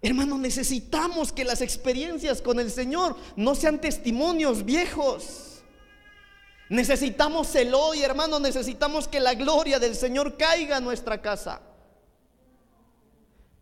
[0.00, 5.62] Hermano, necesitamos que las experiencias con el Señor no sean testimonios viejos.
[6.68, 11.60] Necesitamos el hoy, hermano, necesitamos que la gloria del Señor caiga a nuestra casa.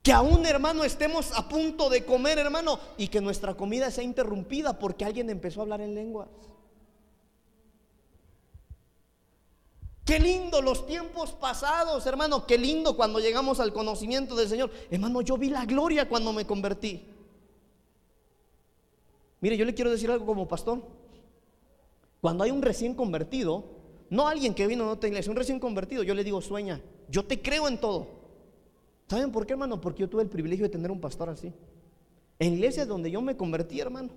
[0.02, 4.78] Que aún, hermano, estemos a punto de comer, hermano, y que nuestra comida sea interrumpida
[4.78, 6.28] porque alguien empezó a hablar en lenguas.
[10.04, 12.46] Qué lindo los tiempos pasados, hermano.
[12.46, 14.70] Qué lindo cuando llegamos al conocimiento del Señor.
[14.90, 17.08] Hermano, yo vi la gloria cuando me convertí.
[19.40, 20.82] Mire, yo le quiero decir algo como pastor.
[22.20, 23.64] Cuando hay un recién convertido,
[24.10, 27.24] no alguien que vino a otra iglesia, un recién convertido, yo le digo, sueña, yo
[27.24, 28.06] te creo en todo.
[29.08, 29.80] ¿Saben por qué, hermano?
[29.80, 31.52] Porque yo tuve el privilegio de tener un pastor así.
[32.38, 34.10] En iglesias donde yo me convertí, hermano.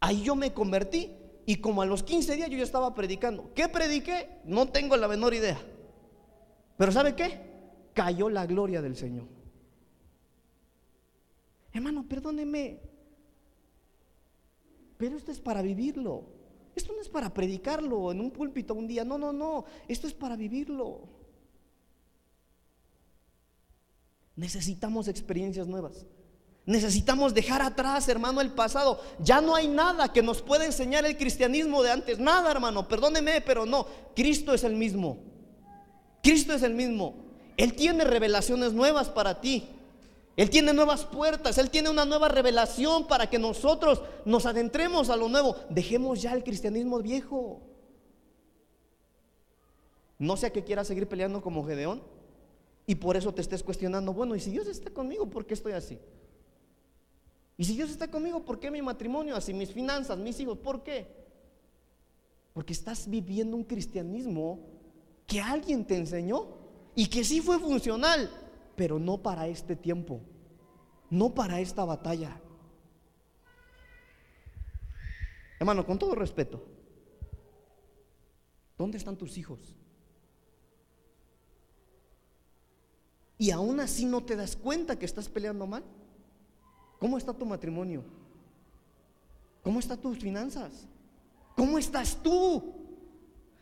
[0.00, 1.10] Ahí yo me convertí
[1.46, 3.54] y como a los 15 días yo ya estaba predicando.
[3.54, 4.40] ¿Qué prediqué?
[4.44, 5.58] No tengo la menor idea.
[6.76, 7.40] Pero ¿sabe qué?
[7.94, 9.28] Cayó la gloria del Señor.
[11.72, 12.80] Hermano, perdóneme.
[14.98, 16.24] Pero esto es para vivirlo.
[16.74, 20.12] Esto no es para predicarlo en un púlpito un día, no, no, no, esto es
[20.12, 21.08] para vivirlo.
[24.34, 26.04] Necesitamos experiencias nuevas.
[26.66, 29.00] Necesitamos dejar atrás, hermano, el pasado.
[29.20, 32.18] Ya no hay nada que nos pueda enseñar el cristianismo de antes.
[32.18, 32.88] Nada, hermano.
[32.88, 33.86] Perdóneme, pero no.
[34.16, 35.18] Cristo es el mismo.
[36.24, 37.14] Cristo es el mismo.
[37.56, 39.68] Él tiene revelaciones nuevas para ti.
[40.36, 41.56] Él tiene nuevas puertas.
[41.58, 45.54] Él tiene una nueva revelación para que nosotros nos adentremos a lo nuevo.
[45.70, 47.62] Dejemos ya el cristianismo viejo.
[50.18, 52.02] No sea que quieras seguir peleando como Gedeón
[52.86, 55.72] y por eso te estés cuestionando, bueno, y si Dios está conmigo, ¿por qué estoy
[55.72, 55.98] así?
[57.56, 60.58] Y si Dios está conmigo, ¿por qué mi matrimonio así, mis finanzas, mis hijos?
[60.58, 61.06] ¿Por qué?
[62.52, 64.60] Porque estás viviendo un cristianismo
[65.26, 66.48] que alguien te enseñó
[66.94, 68.30] y que sí fue funcional,
[68.76, 70.20] pero no para este tiempo,
[71.10, 72.40] no para esta batalla.
[75.58, 76.62] Hermano, con todo respeto,
[78.76, 79.74] ¿dónde están tus hijos?
[83.38, 85.82] Y aún así no te das cuenta que estás peleando mal.
[86.98, 88.02] ¿Cómo está tu matrimonio?
[89.62, 90.86] ¿Cómo están tus finanzas?
[91.56, 92.74] ¿Cómo estás tú?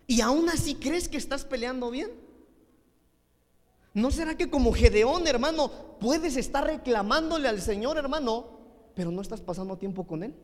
[0.07, 2.11] Y aún así crees que estás peleando bien.
[3.95, 5.71] ¿No será que como Gedeón, hermano,
[6.01, 8.47] puedes estar reclamándole al Señor, hermano,
[8.95, 10.35] pero no estás pasando tiempo con Él?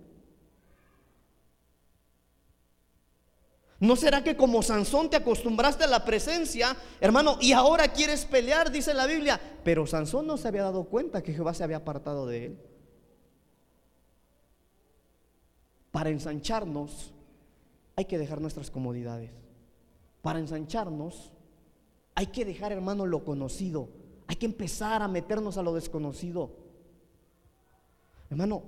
[3.81, 8.71] ¿No será que como Sansón te acostumbraste a la presencia, hermano, y ahora quieres pelear,
[8.71, 9.41] dice la Biblia?
[9.65, 12.70] Pero Sansón no se había dado cuenta que Jehová se había apartado de él.
[15.91, 17.13] Para ensancharnos
[17.97, 19.31] hay que dejar nuestras comodidades.
[20.23, 21.33] Para ensancharnos
[22.15, 23.89] hay que dejar, hermano, lo conocido.
[24.27, 26.51] Hay que empezar a meternos a lo desconocido.
[28.29, 28.63] Hermano,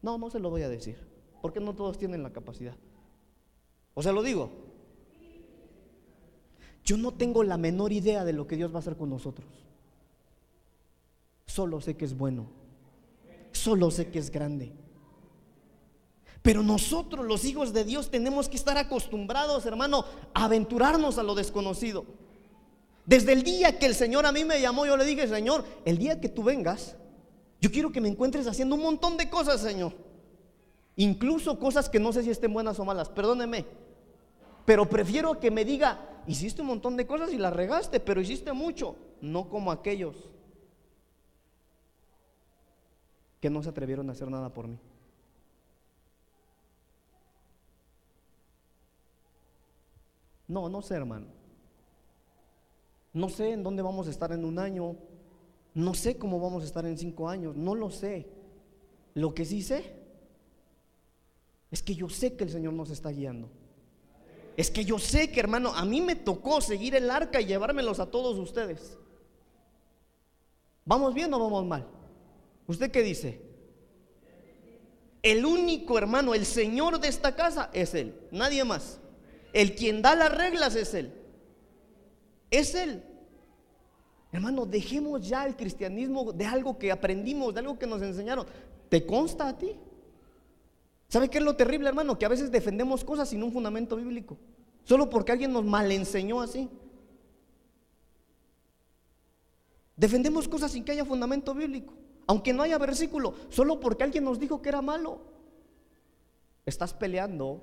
[0.00, 0.96] no, no se lo voy a decir,
[1.40, 2.76] porque no todos tienen la capacidad.
[3.94, 4.50] O sea, lo digo.
[6.84, 9.48] Yo no tengo la menor idea de lo que Dios va a hacer con nosotros.
[11.46, 12.46] Solo sé que es bueno.
[13.52, 14.72] Solo sé que es grande.
[16.42, 21.36] Pero nosotros, los hijos de Dios, tenemos que estar acostumbrados, hermano, a aventurarnos a lo
[21.36, 22.04] desconocido.
[23.06, 25.98] Desde el día que el Señor a mí me llamó, yo le dije, Señor, el
[25.98, 26.96] día que tú vengas,
[27.60, 29.92] yo quiero que me encuentres haciendo un montón de cosas, Señor.
[30.96, 33.64] Incluso cosas que no sé si estén buenas o malas, perdóneme.
[34.64, 38.52] Pero prefiero que me diga, hiciste un montón de cosas y las regaste, pero hiciste
[38.52, 38.96] mucho.
[39.20, 40.16] No como aquellos
[43.40, 44.78] que no se atrevieron a hacer nada por mí.
[50.48, 51.26] No, no sé, hermano.
[53.12, 54.96] No sé en dónde vamos a estar en un año.
[55.74, 57.56] No sé cómo vamos a estar en cinco años.
[57.56, 58.28] No lo sé.
[59.14, 60.02] Lo que sí sé
[61.70, 63.48] es que yo sé que el Señor nos está guiando.
[64.56, 68.00] Es que yo sé que, hermano, a mí me tocó seguir el arca y llevármelos
[68.00, 68.98] a todos ustedes.
[70.84, 71.86] ¿Vamos bien o vamos mal?
[72.66, 73.40] ¿Usted qué dice?
[75.22, 78.98] El único hermano, el Señor de esta casa es Él, nadie más.
[79.52, 81.12] El quien da las reglas es Él.
[82.50, 83.02] Es Él.
[84.32, 88.46] Hermano, dejemos ya el cristianismo de algo que aprendimos, de algo que nos enseñaron.
[88.88, 89.76] ¿Te consta a ti?
[91.08, 92.18] ¿Sabe qué es lo terrible, hermano?
[92.18, 94.38] Que a veces defendemos cosas sin un fundamento bíblico.
[94.84, 96.70] Solo porque alguien nos mal enseñó así.
[99.94, 101.92] Defendemos cosas sin que haya fundamento bíblico.
[102.26, 103.34] Aunque no haya versículo.
[103.50, 105.20] Solo porque alguien nos dijo que era malo.
[106.64, 107.60] Estás peleando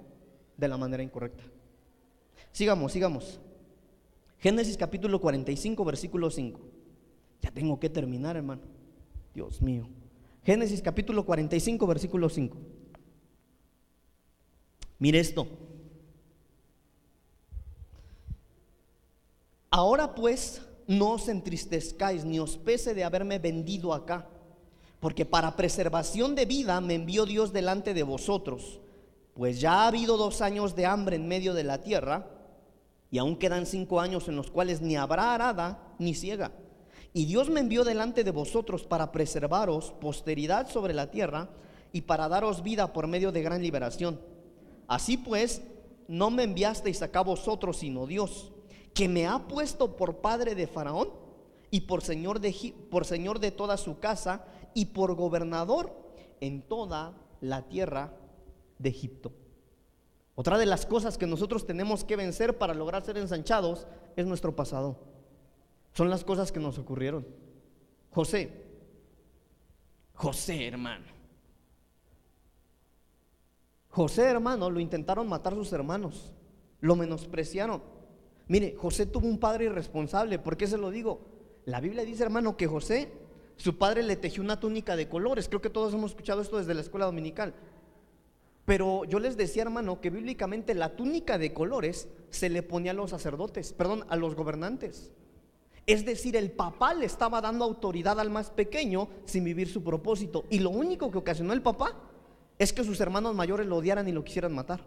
[0.55, 1.43] de la manera incorrecta.
[2.51, 3.39] Sigamos, sigamos.
[4.39, 6.59] Génesis capítulo 45, versículo 5.
[7.41, 8.61] Ya tengo que terminar, hermano.
[9.33, 9.87] Dios mío.
[10.43, 12.57] Génesis capítulo 45, versículo 5.
[14.97, 15.47] Mire esto.
[19.69, 24.27] Ahora pues, no os entristezcáis ni os pese de haberme vendido acá,
[24.99, 28.79] porque para preservación de vida me envió Dios delante de vosotros,
[29.35, 32.38] pues ya ha habido dos años de hambre en medio de la tierra,
[33.11, 36.51] y aún quedan cinco años en los cuales ni habrá arada ni ciega.
[37.13, 41.49] Y Dios me envió delante de vosotros para preservaros posteridad sobre la tierra
[41.91, 44.19] y para daros vida por medio de gran liberación.
[44.87, 45.63] Así pues,
[46.07, 48.51] no me enviasteis acá vosotros, sino Dios,
[48.93, 51.09] que me ha puesto por padre de Faraón
[51.71, 55.95] y por señor de, por señor de toda su casa y por gobernador
[56.41, 58.13] en toda la tierra
[58.77, 59.31] de Egipto.
[60.39, 63.85] Otra de las cosas que nosotros tenemos que vencer para lograr ser ensanchados
[64.15, 64.95] es nuestro pasado.
[65.91, 67.27] Son las cosas que nos ocurrieron.
[68.09, 68.49] José,
[70.13, 71.07] José hermano.
[73.89, 76.31] José hermano lo intentaron matar sus hermanos,
[76.79, 77.83] lo menospreciaron.
[78.47, 81.19] Mire, José tuvo un padre irresponsable, ¿por qué se lo digo?
[81.65, 83.11] La Biblia dice hermano que José
[83.57, 85.49] Su padre le tejió una túnica de colores.
[85.49, 87.53] Creo que todos hemos escuchado esto desde la escuela dominical.
[88.69, 92.93] Pero yo les decía, hermano, que bíblicamente la túnica de colores se le ponía a
[92.93, 95.11] los sacerdotes, perdón, a los gobernantes.
[95.87, 100.45] Es decir, el papá le estaba dando autoridad al más pequeño sin vivir su propósito.
[100.51, 101.95] Y lo único que ocasionó el papá
[102.59, 104.85] es que sus hermanos mayores lo odiaran y lo quisieran matar.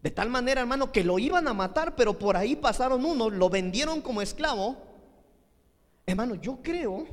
[0.00, 3.50] De tal manera, hermano, que lo iban a matar, pero por ahí pasaron uno, lo
[3.50, 4.90] vendieron como esclavo
[6.10, 7.06] Hermano, yo creo,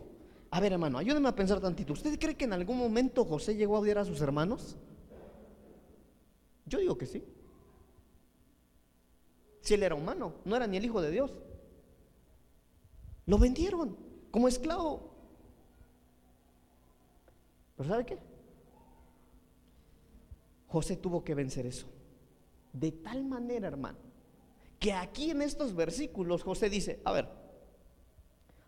[0.57, 1.93] a ver hermano, ayúdeme a pensar tantito.
[1.93, 4.75] ¿Usted cree que en algún momento José llegó a odiar a sus hermanos?
[6.65, 7.23] Yo digo que sí.
[9.61, 11.31] Si él era humano, no era ni el hijo de Dios.
[13.27, 13.95] Lo vendieron
[14.31, 15.13] como esclavo.
[17.75, 18.17] Pero ¿sabe qué?
[20.69, 21.85] José tuvo que vencer eso.
[22.73, 23.99] De tal manera, hermano,
[24.79, 27.29] que aquí en estos versículos José dice, a ver,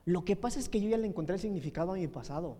[0.10, 2.58] lo que pasa es que yo ya le encontré el significado a mi pasado.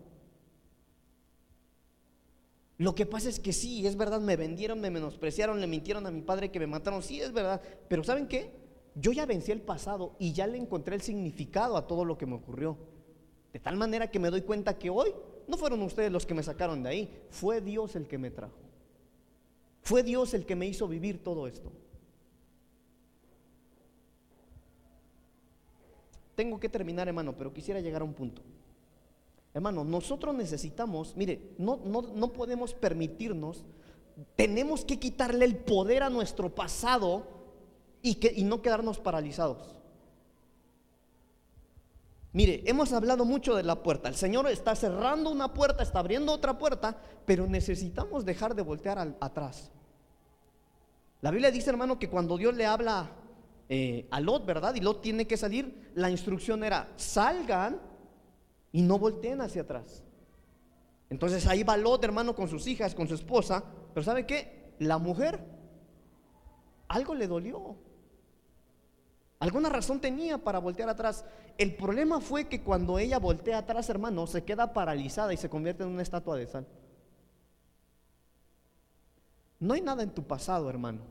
[2.78, 6.12] Lo que pasa es que sí, es verdad, me vendieron, me menospreciaron, le mintieron a
[6.12, 8.52] mi padre que me mataron, sí es verdad, pero ¿saben qué?
[8.94, 12.26] Yo ya vencí el pasado y ya le encontré el significado a todo lo que
[12.26, 12.78] me ocurrió.
[13.52, 15.12] De tal manera que me doy cuenta que hoy
[15.48, 18.60] no fueron ustedes los que me sacaron de ahí, fue Dios el que me trajo.
[19.82, 21.72] Fue Dios el que me hizo vivir todo esto.
[26.40, 28.40] Tengo que terminar, hermano, pero quisiera llegar a un punto.
[29.52, 33.66] Hermano, nosotros necesitamos, mire, no, no, podemos permitirnos,
[34.36, 37.26] tenemos que quitarle el poder a nuestro pasado
[38.00, 39.76] y, que, y no quedarnos paralizados.
[42.32, 44.08] Mire, hemos hablado mucho de la puerta.
[44.08, 49.14] El Señor está cerrando una puerta, está abriendo otra puerta, pero necesitamos dejar de voltear
[49.20, 49.70] atrás.
[51.20, 53.10] La Biblia dice, hermano, que cuando Dios le habla
[53.72, 54.74] eh, a Lot, ¿verdad?
[54.74, 55.92] Y Lot tiene que salir.
[55.94, 57.80] La instrucción era, salgan
[58.72, 60.02] y no volteen hacia atrás.
[61.08, 63.62] Entonces ahí va Lot, hermano, con sus hijas, con su esposa.
[63.94, 64.74] Pero ¿sabe qué?
[64.80, 65.40] La mujer,
[66.88, 67.76] algo le dolió.
[69.38, 71.24] Alguna razón tenía para voltear atrás.
[71.56, 75.84] El problema fue que cuando ella voltea atrás, hermano, se queda paralizada y se convierte
[75.84, 76.66] en una estatua de sal.
[79.60, 81.02] No hay nada en tu pasado, hermano,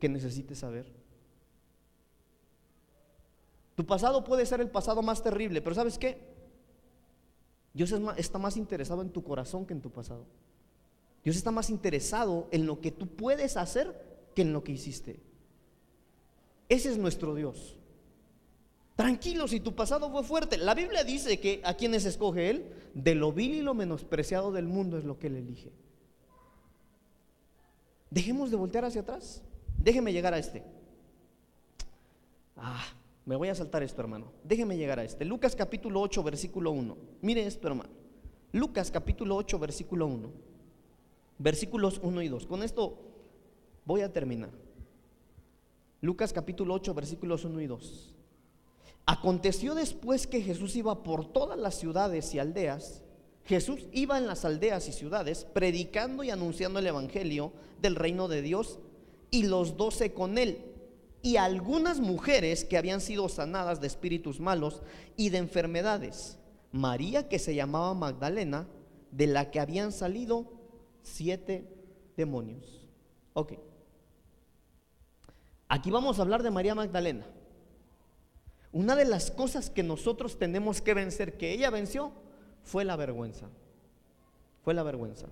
[0.00, 0.99] que necesites saber.
[3.80, 6.18] Tu pasado puede ser el pasado más terrible, pero ¿sabes qué?
[7.72, 10.26] Dios está más interesado en tu corazón que en tu pasado.
[11.24, 15.22] Dios está más interesado en lo que tú puedes hacer que en lo que hiciste.
[16.68, 17.78] Ese es nuestro Dios.
[18.96, 20.58] Tranquilo, si tu pasado fue fuerte.
[20.58, 24.66] La Biblia dice que a quienes escoge Él, de lo vil y lo menospreciado del
[24.66, 25.72] mundo es lo que Él elige.
[28.10, 29.42] Dejemos de voltear hacia atrás.
[29.78, 30.62] Déjeme llegar a este.
[32.58, 32.84] Ah,
[33.30, 34.32] me voy a saltar esto, hermano.
[34.42, 35.24] Déjeme llegar a este.
[35.24, 36.96] Lucas capítulo 8, versículo 1.
[37.20, 37.90] Mire esto, hermano.
[38.50, 40.30] Lucas capítulo 8, versículo 1.
[41.38, 42.46] Versículos 1 y 2.
[42.48, 42.98] Con esto
[43.84, 44.50] voy a terminar.
[46.00, 48.14] Lucas capítulo 8, versículos 1 y 2.
[49.06, 53.04] Aconteció después que Jesús iba por todas las ciudades y aldeas.
[53.44, 58.42] Jesús iba en las aldeas y ciudades predicando y anunciando el Evangelio del reino de
[58.42, 58.80] Dios
[59.30, 60.69] y los doce con él
[61.22, 64.82] y algunas mujeres que habían sido sanadas de espíritus malos
[65.16, 66.38] y de enfermedades.
[66.72, 68.66] María que se llamaba Magdalena,
[69.10, 70.46] de la que habían salido
[71.02, 71.68] siete
[72.16, 72.86] demonios.
[73.32, 73.54] Ok.
[75.68, 77.26] Aquí vamos a hablar de María Magdalena.
[78.72, 82.12] Una de las cosas que nosotros tenemos que vencer, que ella venció,
[82.62, 83.48] fue la vergüenza.
[84.62, 85.26] Fue la vergüenza.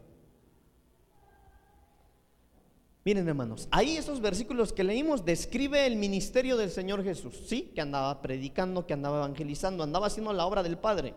[3.08, 7.72] Miren hermanos, ahí esos versículos que leímos describe el ministerio del Señor Jesús, ¿sí?
[7.74, 11.14] Que andaba predicando, que andaba evangelizando, andaba haciendo la obra del Padre.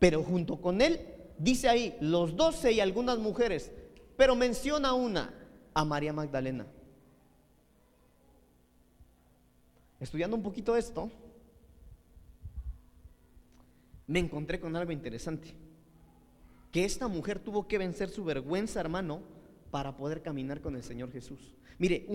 [0.00, 0.98] Pero junto con él,
[1.38, 3.70] dice ahí, los doce y algunas mujeres,
[4.16, 5.32] pero menciona una,
[5.74, 6.66] a María Magdalena.
[10.00, 11.08] Estudiando un poquito esto,
[14.08, 15.54] me encontré con algo interesante.
[16.72, 19.37] Que esta mujer tuvo que vencer su vergüenza, hermano,
[19.70, 21.54] para poder caminar con el Señor Jesús.
[21.78, 22.06] Mire,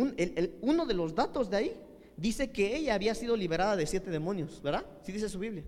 [0.61, 1.73] uno de los datos de ahí
[2.17, 4.85] dice que ella había sido liberada de siete demonios, ¿verdad?
[5.03, 5.63] Sí dice su Biblia.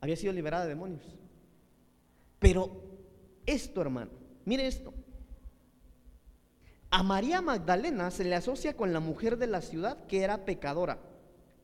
[0.00, 1.02] Había sido liberada de demonios.
[2.38, 2.82] Pero
[3.46, 4.10] esto, hermano,
[4.44, 4.94] mire esto.
[6.90, 10.98] A María Magdalena se le asocia con la mujer de la ciudad que era pecadora,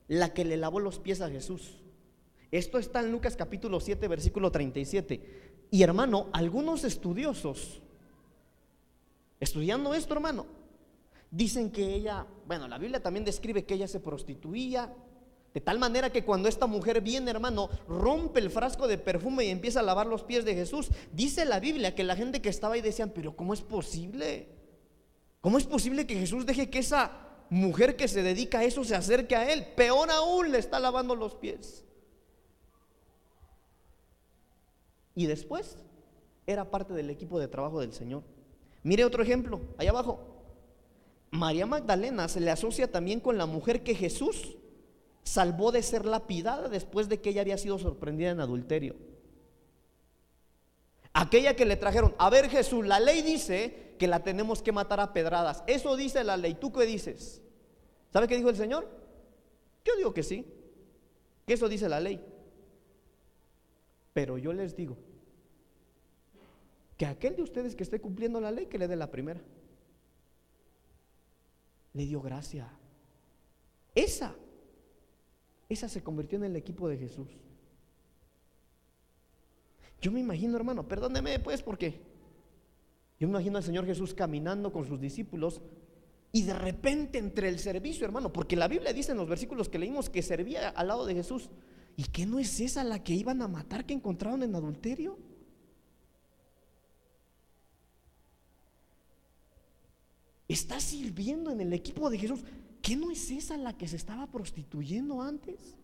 [0.06, 1.82] la que le lavó los pies a Jesús.
[2.50, 5.66] Esto está en Lucas capítulo 7, versículo 37.
[5.70, 7.80] Y hermano, algunos estudiosos
[9.44, 10.46] Estudiando esto, hermano,
[11.30, 14.92] dicen que ella, bueno, la Biblia también describe que ella se prostituía,
[15.52, 19.50] De tal manera que cuando esta mujer viene, hermano, rompe el frasco de perfume y
[19.50, 22.74] empieza a lavar los pies de Jesús, dice la Biblia que la gente que estaba
[22.74, 24.48] ahí decían, pero ¿cómo es posible?
[25.40, 27.12] ¿Cómo es posible que Jesús deje que esa
[27.50, 29.64] mujer que se dedica a eso se acerque a él?
[29.76, 31.84] Peor aún, le está lavando los pies.
[35.14, 35.76] Y después
[36.46, 38.24] era parte del equipo de trabajo del Señor.
[38.84, 40.20] Mire otro ejemplo, allá abajo.
[41.30, 44.56] María Magdalena se le asocia también con la mujer que Jesús
[45.24, 48.94] salvó de ser lapidada después de que ella había sido sorprendida en adulterio.
[51.14, 55.00] Aquella que le trajeron, a ver Jesús, la ley dice que la tenemos que matar
[55.00, 55.64] a pedradas.
[55.66, 56.54] Eso dice la ley.
[56.54, 57.40] ¿Tú qué dices?
[58.12, 58.86] ¿Sabe qué dijo el Señor?
[59.84, 60.46] Yo digo que sí,
[61.46, 62.22] que eso dice la ley.
[64.12, 64.96] Pero yo les digo
[66.96, 69.40] que aquel de ustedes que esté cumpliendo la ley, que le dé la primera.
[71.92, 72.70] Le dio gracia.
[73.94, 74.34] Esa
[75.68, 77.28] esa se convirtió en el equipo de Jesús.
[80.00, 82.00] Yo me imagino, hermano, perdóneme pues porque
[83.18, 85.62] yo me imagino al Señor Jesús caminando con sus discípulos
[86.32, 89.78] y de repente entre el servicio, hermano, porque la Biblia dice en los versículos que
[89.78, 91.50] leímos que servía al lado de Jesús.
[91.96, 95.16] ¿Y que no es esa la que iban a matar que encontraron en adulterio?
[100.48, 102.44] Está sirviendo en el equipo de Jesús.
[102.82, 105.76] ¿Qué no es esa la que se estaba prostituyendo antes?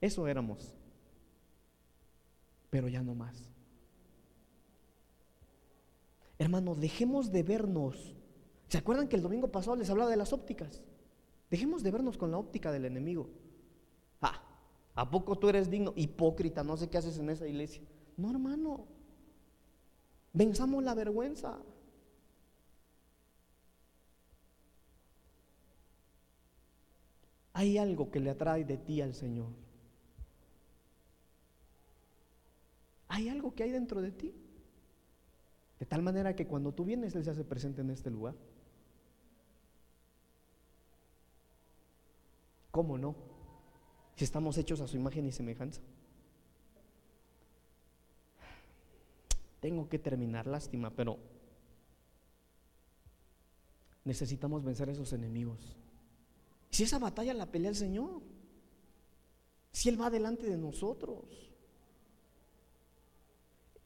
[0.00, 0.76] Eso éramos,
[2.70, 3.50] pero ya no más.
[6.38, 8.14] Hermanos, dejemos de vernos.
[8.68, 10.82] ¿Se acuerdan que el domingo pasado les hablaba de las ópticas?
[11.50, 13.28] Dejemos de vernos con la óptica del enemigo.
[14.20, 14.40] Ah,
[14.94, 15.94] ¿a poco tú eres digno?
[15.96, 17.82] Hipócrita, no sé qué haces en esa iglesia.
[18.18, 18.84] No, hermano.
[20.32, 21.56] Venzamos la vergüenza.
[27.54, 29.48] Hay algo que le atrae de ti al Señor.
[33.08, 34.34] Hay algo que hay dentro de ti.
[35.78, 38.34] De tal manera que cuando tú vienes, Él se hace presente en este lugar.
[42.72, 43.14] ¿Cómo no?
[44.16, 45.80] Si estamos hechos a su imagen y semejanza.
[49.60, 51.18] Tengo que terminar, lástima, pero
[54.04, 55.76] necesitamos vencer a esos enemigos.
[56.70, 58.22] Si esa batalla la pelea el Señor,
[59.70, 61.24] si Él va delante de nosotros.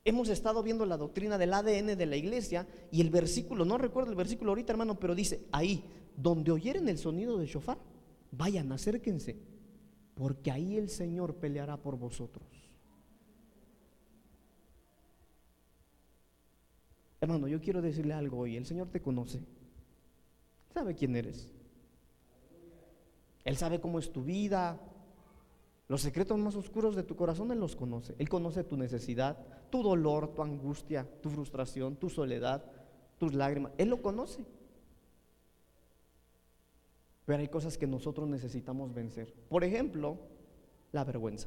[0.04, 4.10] Hemos estado viendo la doctrina del ADN de la iglesia y el versículo, no recuerdo
[4.10, 5.84] el versículo ahorita hermano, pero dice, ahí,
[6.16, 7.78] donde oyeren el sonido de shofar,
[8.32, 9.36] vayan, acérquense,
[10.14, 12.61] porque ahí el Señor peleará por vosotros.
[17.22, 18.56] Hermano, yo quiero decirle algo hoy.
[18.56, 19.44] El Señor te conoce.
[20.74, 21.52] Sabe quién eres.
[23.44, 24.80] Él sabe cómo es tu vida.
[25.86, 28.16] Los secretos más oscuros de tu corazón Él los conoce.
[28.18, 29.38] Él conoce tu necesidad,
[29.70, 32.64] tu dolor, tu angustia, tu frustración, tu soledad,
[33.18, 33.70] tus lágrimas.
[33.78, 34.44] Él lo conoce.
[37.24, 39.32] Pero hay cosas que nosotros necesitamos vencer.
[39.48, 40.18] Por ejemplo,
[40.90, 41.46] la vergüenza.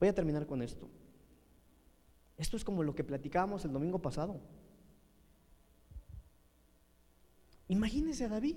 [0.00, 0.88] Voy a terminar con esto.
[2.36, 4.40] Esto es como lo que platicábamos el domingo pasado.
[7.68, 8.56] Imagínese a David.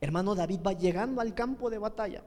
[0.00, 2.22] Hermano, David va llegando al campo de batalla.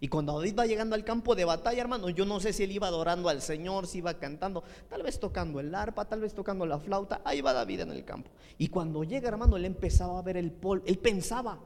[0.00, 2.70] Y cuando David va llegando al campo de batalla, hermano, yo no sé si él
[2.70, 6.66] iba adorando al Señor, si iba cantando, tal vez tocando el arpa, tal vez tocando
[6.66, 7.20] la flauta.
[7.24, 8.30] Ahí va David en el campo.
[8.58, 10.84] Y cuando llega, hermano, él empezaba a ver el polvo.
[10.86, 11.58] Él pensaba,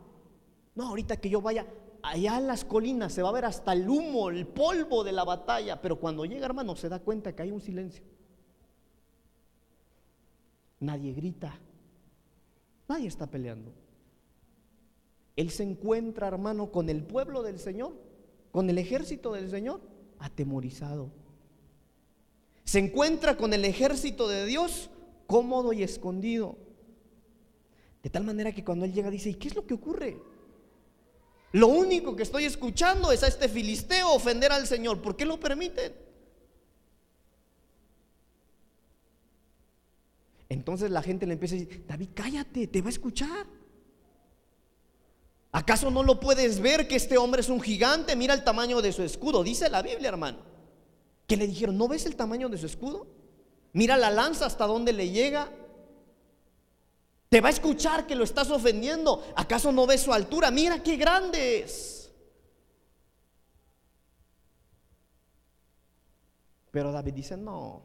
[0.75, 1.67] no, ahorita que yo vaya,
[2.03, 5.25] allá en las colinas se va a ver hasta el humo, el polvo de la
[5.25, 8.05] batalla, pero cuando llega hermano se da cuenta que hay un silencio.
[10.81, 11.59] Nadie grita,
[12.89, 13.73] nadie está peleando.
[15.37, 17.95] Él se encuentra hermano con el pueblo del Señor,
[18.51, 19.81] con el ejército del Señor,
[20.19, 21.11] atemorizado.
[22.65, 24.91] Se encuentra con el ejército de Dios
[25.27, 26.59] cómodo y escondido.
[28.03, 30.32] De tal manera que cuando él llega dice, ¿y qué es lo que ocurre?
[31.53, 35.03] Lo único que estoy escuchando es a este filisteo ofender al Señor.
[35.03, 35.95] ¿Por qué lo permiten?
[40.49, 43.47] Entonces la gente le empieza a decir, David, cállate, te va a escuchar.
[45.53, 48.17] ¿Acaso no lo puedes ver que este hombre es un gigante?
[48.17, 49.45] Mira el tamaño de su escudo.
[49.45, 50.39] Dice la Biblia, hermano.
[51.27, 53.07] Que le dijeron, ¿no ves el tamaño de su escudo?
[53.75, 55.51] Mira la lanza hasta dónde le llega.
[57.33, 59.25] Te va a escuchar que lo estás ofendiendo.
[59.35, 60.51] ¿Acaso no ves su altura?
[60.51, 62.13] Mira qué grande es.
[66.71, 67.81] Pero David dice, no.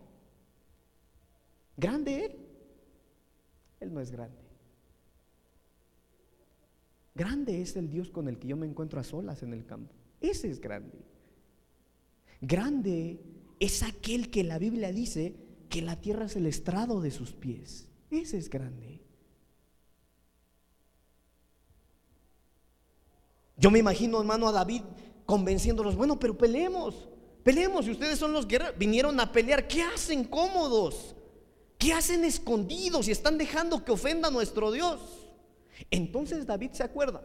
[1.78, 2.36] ¿Grande Él?
[3.80, 4.38] Él no es grande.
[7.16, 9.96] Grande es el Dios con el que yo me encuentro a solas en el campo.
[10.20, 11.00] Ese es grande.
[12.42, 13.22] Grande
[13.62, 15.38] es aquel que la Biblia dice
[15.70, 17.88] que la tierra es el estrado de sus pies.
[18.12, 18.97] Ese es grande.
[23.58, 24.84] Yo me imagino, hermano, a David
[25.26, 27.10] convenciéndolos, bueno, pero peleemos,
[27.44, 31.16] peleemos, y ustedes son los guerreros, vinieron a pelear, ¿qué hacen cómodos?
[31.78, 35.00] ¿Qué hacen escondidos y están dejando que ofenda a nuestro Dios?
[35.92, 37.22] Entonces David se acuerda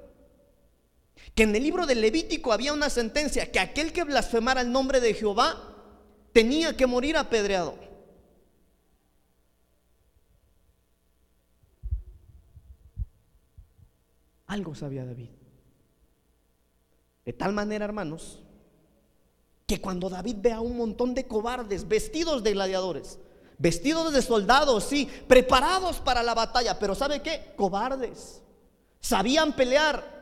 [1.35, 5.01] que en el libro de Levítico había una sentencia que aquel que blasfemara el nombre
[5.01, 5.77] de Jehová
[6.33, 7.79] tenía que morir apedreado.
[14.47, 15.42] Algo sabía David.
[17.25, 18.41] De tal manera, hermanos,
[19.67, 23.19] que cuando David ve a un montón de cobardes vestidos de gladiadores,
[23.59, 27.55] vestidos de soldados, sí, preparados para la batalla, pero ¿sabe qué?
[27.57, 28.43] Cobardes.
[29.01, 30.13] Sabían pelear,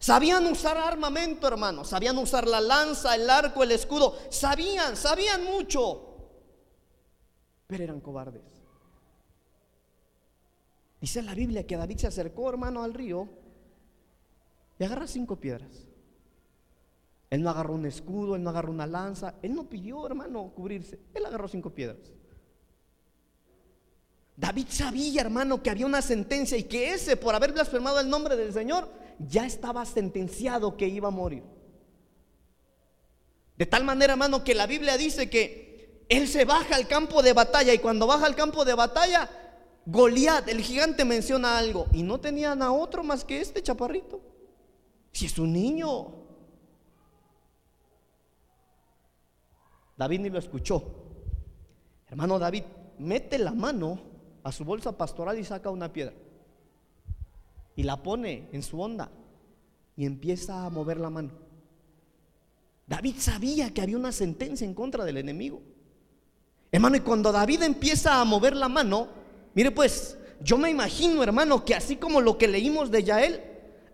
[0.00, 1.88] Sabían usar armamento, hermanos.
[1.88, 4.16] Sabían usar la lanza, el arco, el escudo.
[4.30, 6.16] Sabían, sabían mucho.
[7.66, 8.40] Pero eran cobardes.
[11.02, 13.28] Dice la Biblia que David se acercó, hermano, al río
[14.78, 15.89] y agarra cinco piedras.
[17.30, 20.98] Él no agarró un escudo, él no agarró una lanza, él no pidió, hermano, cubrirse.
[21.14, 21.98] Él agarró cinco piedras.
[24.36, 28.36] David sabía, hermano, que había una sentencia y que ese, por haber blasfemado el nombre
[28.36, 31.44] del Señor, ya estaba sentenciado que iba a morir.
[33.56, 37.34] De tal manera, hermano, que la Biblia dice que él se baja al campo de
[37.34, 39.30] batalla y cuando baja al campo de batalla,
[39.86, 44.20] Goliat, el gigante, menciona algo y no tenían a otro más que este chaparrito.
[45.12, 46.20] Si es un niño.
[50.00, 50.82] David ni lo escuchó.
[52.08, 52.62] Hermano David,
[53.00, 54.00] mete la mano
[54.42, 56.14] a su bolsa pastoral y saca una piedra.
[57.76, 59.10] Y la pone en su onda
[59.96, 61.32] y empieza a mover la mano.
[62.86, 65.60] David sabía que había una sentencia en contra del enemigo.
[66.72, 69.06] Hermano, y cuando David empieza a mover la mano,
[69.52, 73.42] mire pues, yo me imagino, hermano, que así como lo que leímos de Yael,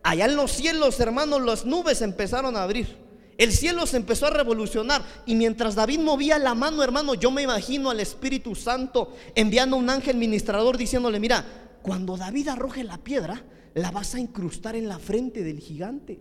[0.04, 3.05] allá en los cielos, hermano, las nubes empezaron a abrir.
[3.38, 7.42] El cielo se empezó a revolucionar y mientras David movía la mano, hermano, yo me
[7.42, 11.44] imagino al Espíritu Santo enviando un ángel ministrador diciéndole, mira,
[11.82, 16.18] cuando David arroje la piedra, la vas a incrustar en la frente del gigante.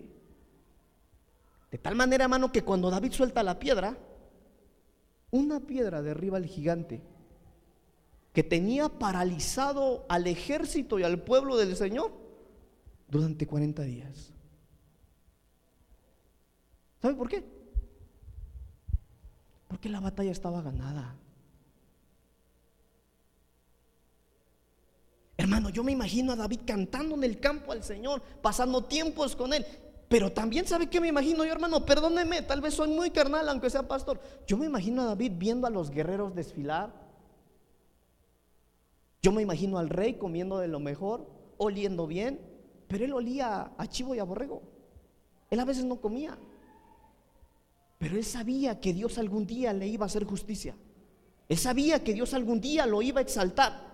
[1.71, 3.97] De tal manera, hermano, que cuando David suelta la piedra,
[5.31, 7.01] una piedra derriba al gigante
[8.33, 12.11] que tenía paralizado al ejército y al pueblo del Señor
[13.07, 14.34] durante 40 días.
[17.05, 17.45] ¿Sabe por qué?
[19.67, 21.15] Porque la batalla estaba ganada.
[25.37, 29.53] Hermano, yo me imagino a David cantando en el campo al Señor, pasando tiempos con
[29.53, 29.63] Él.
[30.09, 33.69] Pero también sabe que me imagino yo, hermano, perdóneme, tal vez soy muy carnal, aunque
[33.69, 34.19] sea pastor.
[34.47, 36.91] Yo me imagino a David viendo a los guerreros desfilar.
[39.21, 41.29] Yo me imagino al rey comiendo de lo mejor,
[41.59, 42.41] oliendo bien,
[42.87, 44.63] pero él olía a chivo y a borrego.
[45.51, 46.35] Él a veces no comía.
[47.97, 50.75] Pero él sabía que Dios algún día le iba a hacer justicia.
[51.47, 53.85] Él sabía que Dios algún día lo iba a exaltar.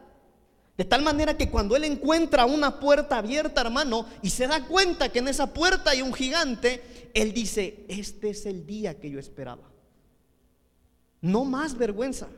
[0.77, 5.09] De tal manera que cuando él encuentra una puerta abierta, hermano, y se da cuenta
[5.09, 9.19] que en esa puerta hay un gigante, él dice, este es el día que yo
[9.19, 9.69] esperaba.
[11.19, 12.29] No más vergüenza,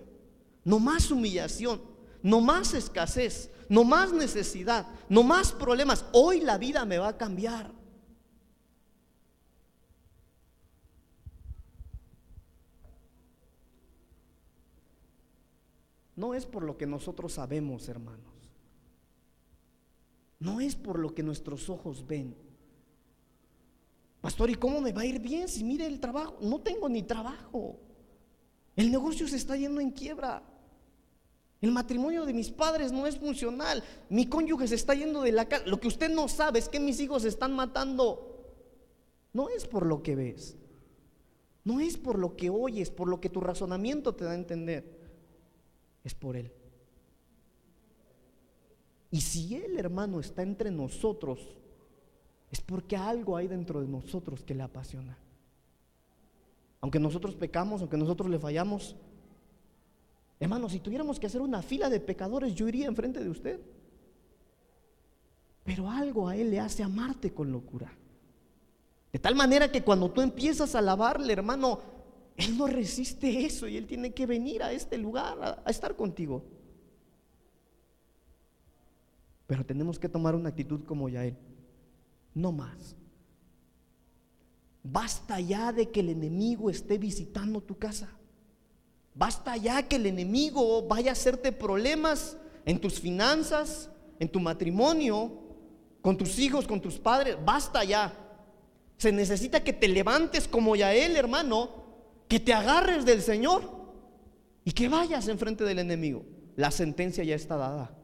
[0.66, 1.82] no más humillación,
[2.22, 6.06] no más escasez, no más necesidad, no más problemas.
[6.12, 7.72] Hoy la vida me va a cambiar.
[16.16, 18.34] No es por lo que nosotros sabemos, hermanos.
[20.40, 22.36] No es por lo que nuestros ojos ven.
[24.22, 26.38] Pastor, ¿y cómo me va a ir bien si mire el trabajo?
[26.42, 27.80] No tengo ni trabajo.
[28.76, 30.44] El negocio se está yendo en quiebra.
[31.62, 33.84] El matrimonio de mis padres no es funcional.
[34.10, 35.66] Mi cónyuge se está yendo de la casa.
[35.66, 38.54] Lo que usted no sabe es que mis hijos se están matando.
[39.32, 40.58] No es por lo que ves.
[41.64, 45.03] No es por lo que oyes, por lo que tu razonamiento te da a entender
[46.04, 46.52] es por Él.
[49.12, 51.40] Y si Él, hermano, está entre nosotros,
[52.52, 55.18] es porque algo hay dentro de nosotros que le apasiona.
[56.82, 58.96] Aunque nosotros pecamos, aunque nosotros le fallamos,
[60.40, 63.60] hermano, si tuviéramos que hacer una fila de pecadores, yo iría enfrente de usted.
[65.64, 67.92] Pero algo a Él le hace amarte con locura.
[69.12, 71.80] De tal manera que cuando tú empiezas a alabarle, hermano,
[72.36, 76.44] él no resiste eso y Él tiene que venir a este lugar a, estar contigo.
[79.46, 81.38] Pero tenemos que tomar una actitud como Yael.
[82.34, 82.96] No más.
[84.82, 88.10] Basta ya de que el enemigo esté visitando tu casa.
[89.14, 95.32] Basta ya que el enemigo vaya a hacerte problemas en tus finanzas, en tu matrimonio,
[96.02, 97.38] con tus hijos, con tus padres.
[97.46, 98.12] Basta ya.
[98.98, 101.83] Se necesita que te levantes como Yael, hermano,
[102.34, 103.62] que te agarres del Señor
[104.66, 106.26] y que vayas enfrente del enemigo.
[106.56, 107.96] La sentencia ya está dada.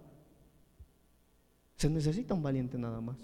[1.78, 3.18] Se necesita un valiente nada más.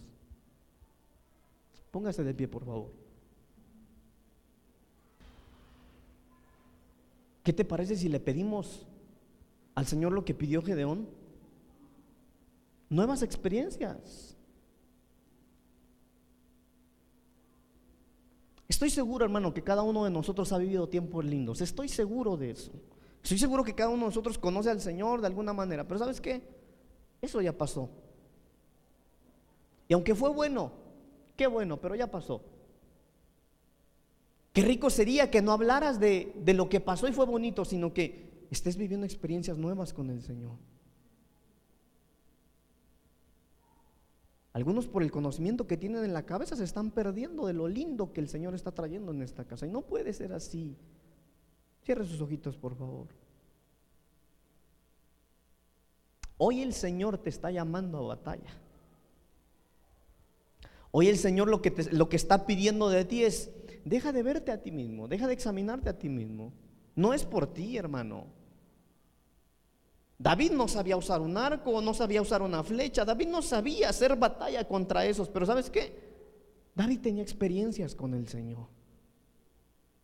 [1.91, 2.91] Póngase de pie, por favor.
[7.43, 8.88] ¿Qué te parece si le pedimos
[9.76, 11.08] al Señor lo que pidió Gedeón?
[12.89, 14.34] Nuevas experiencias.
[18.76, 21.61] Estoy seguro, hermano, que cada uno de nosotros ha vivido tiempos lindos.
[21.61, 22.73] Estoy seguro de eso.
[23.23, 25.88] Estoy seguro que cada uno de nosotros conoce al Señor de alguna manera.
[25.88, 26.41] Pero ¿sabes qué?
[27.21, 27.89] Eso ya pasó.
[29.88, 30.73] Y aunque fue bueno,
[31.38, 32.41] qué bueno, pero ya pasó.
[34.51, 37.93] Qué rico sería que no hablaras de, de lo que pasó y fue bonito, sino
[37.93, 40.57] que estés viviendo experiencias nuevas con el Señor.
[44.56, 48.14] Algunos por el conocimiento que tienen en la cabeza se están perdiendo de lo lindo
[48.14, 49.68] que el Señor está trayendo en esta casa.
[49.68, 50.78] Y no puede ser así.
[51.84, 53.08] Cierre sus ojitos, por favor.
[56.38, 58.49] Hoy el Señor te está llamando a batalla.
[60.91, 63.51] Hoy el Señor lo que, lo que está pidiendo de ti es,
[63.84, 66.53] deja de verte a ti mismo, deja de examinarte a ti mismo.
[66.95, 68.28] No es por ti, hermano.
[70.18, 74.16] David no sabía usar un arco, no sabía usar una flecha, David no sabía hacer
[74.16, 76.05] batalla contra esos, pero ¿sabes qué?
[76.74, 78.68] David tenía experiencias con el Señor.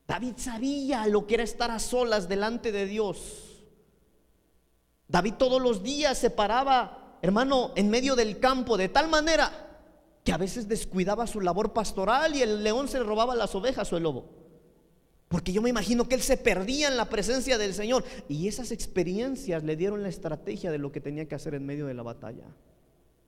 [0.08, 3.64] David sabía lo que era estar a solas delante de Dios.
[5.08, 9.70] David todos los días se paraba, hermano, en medio del campo de tal manera
[10.24, 13.98] que a veces descuidaba su labor pastoral y el león se robaba las ovejas o
[13.98, 14.41] el lobo.
[15.32, 18.04] Porque yo me imagino que él se perdía en la presencia del Señor.
[18.28, 21.88] Y esas experiencias le dieron la estrategia de lo que tenía que hacer en medio
[21.88, 22.44] de la batalla.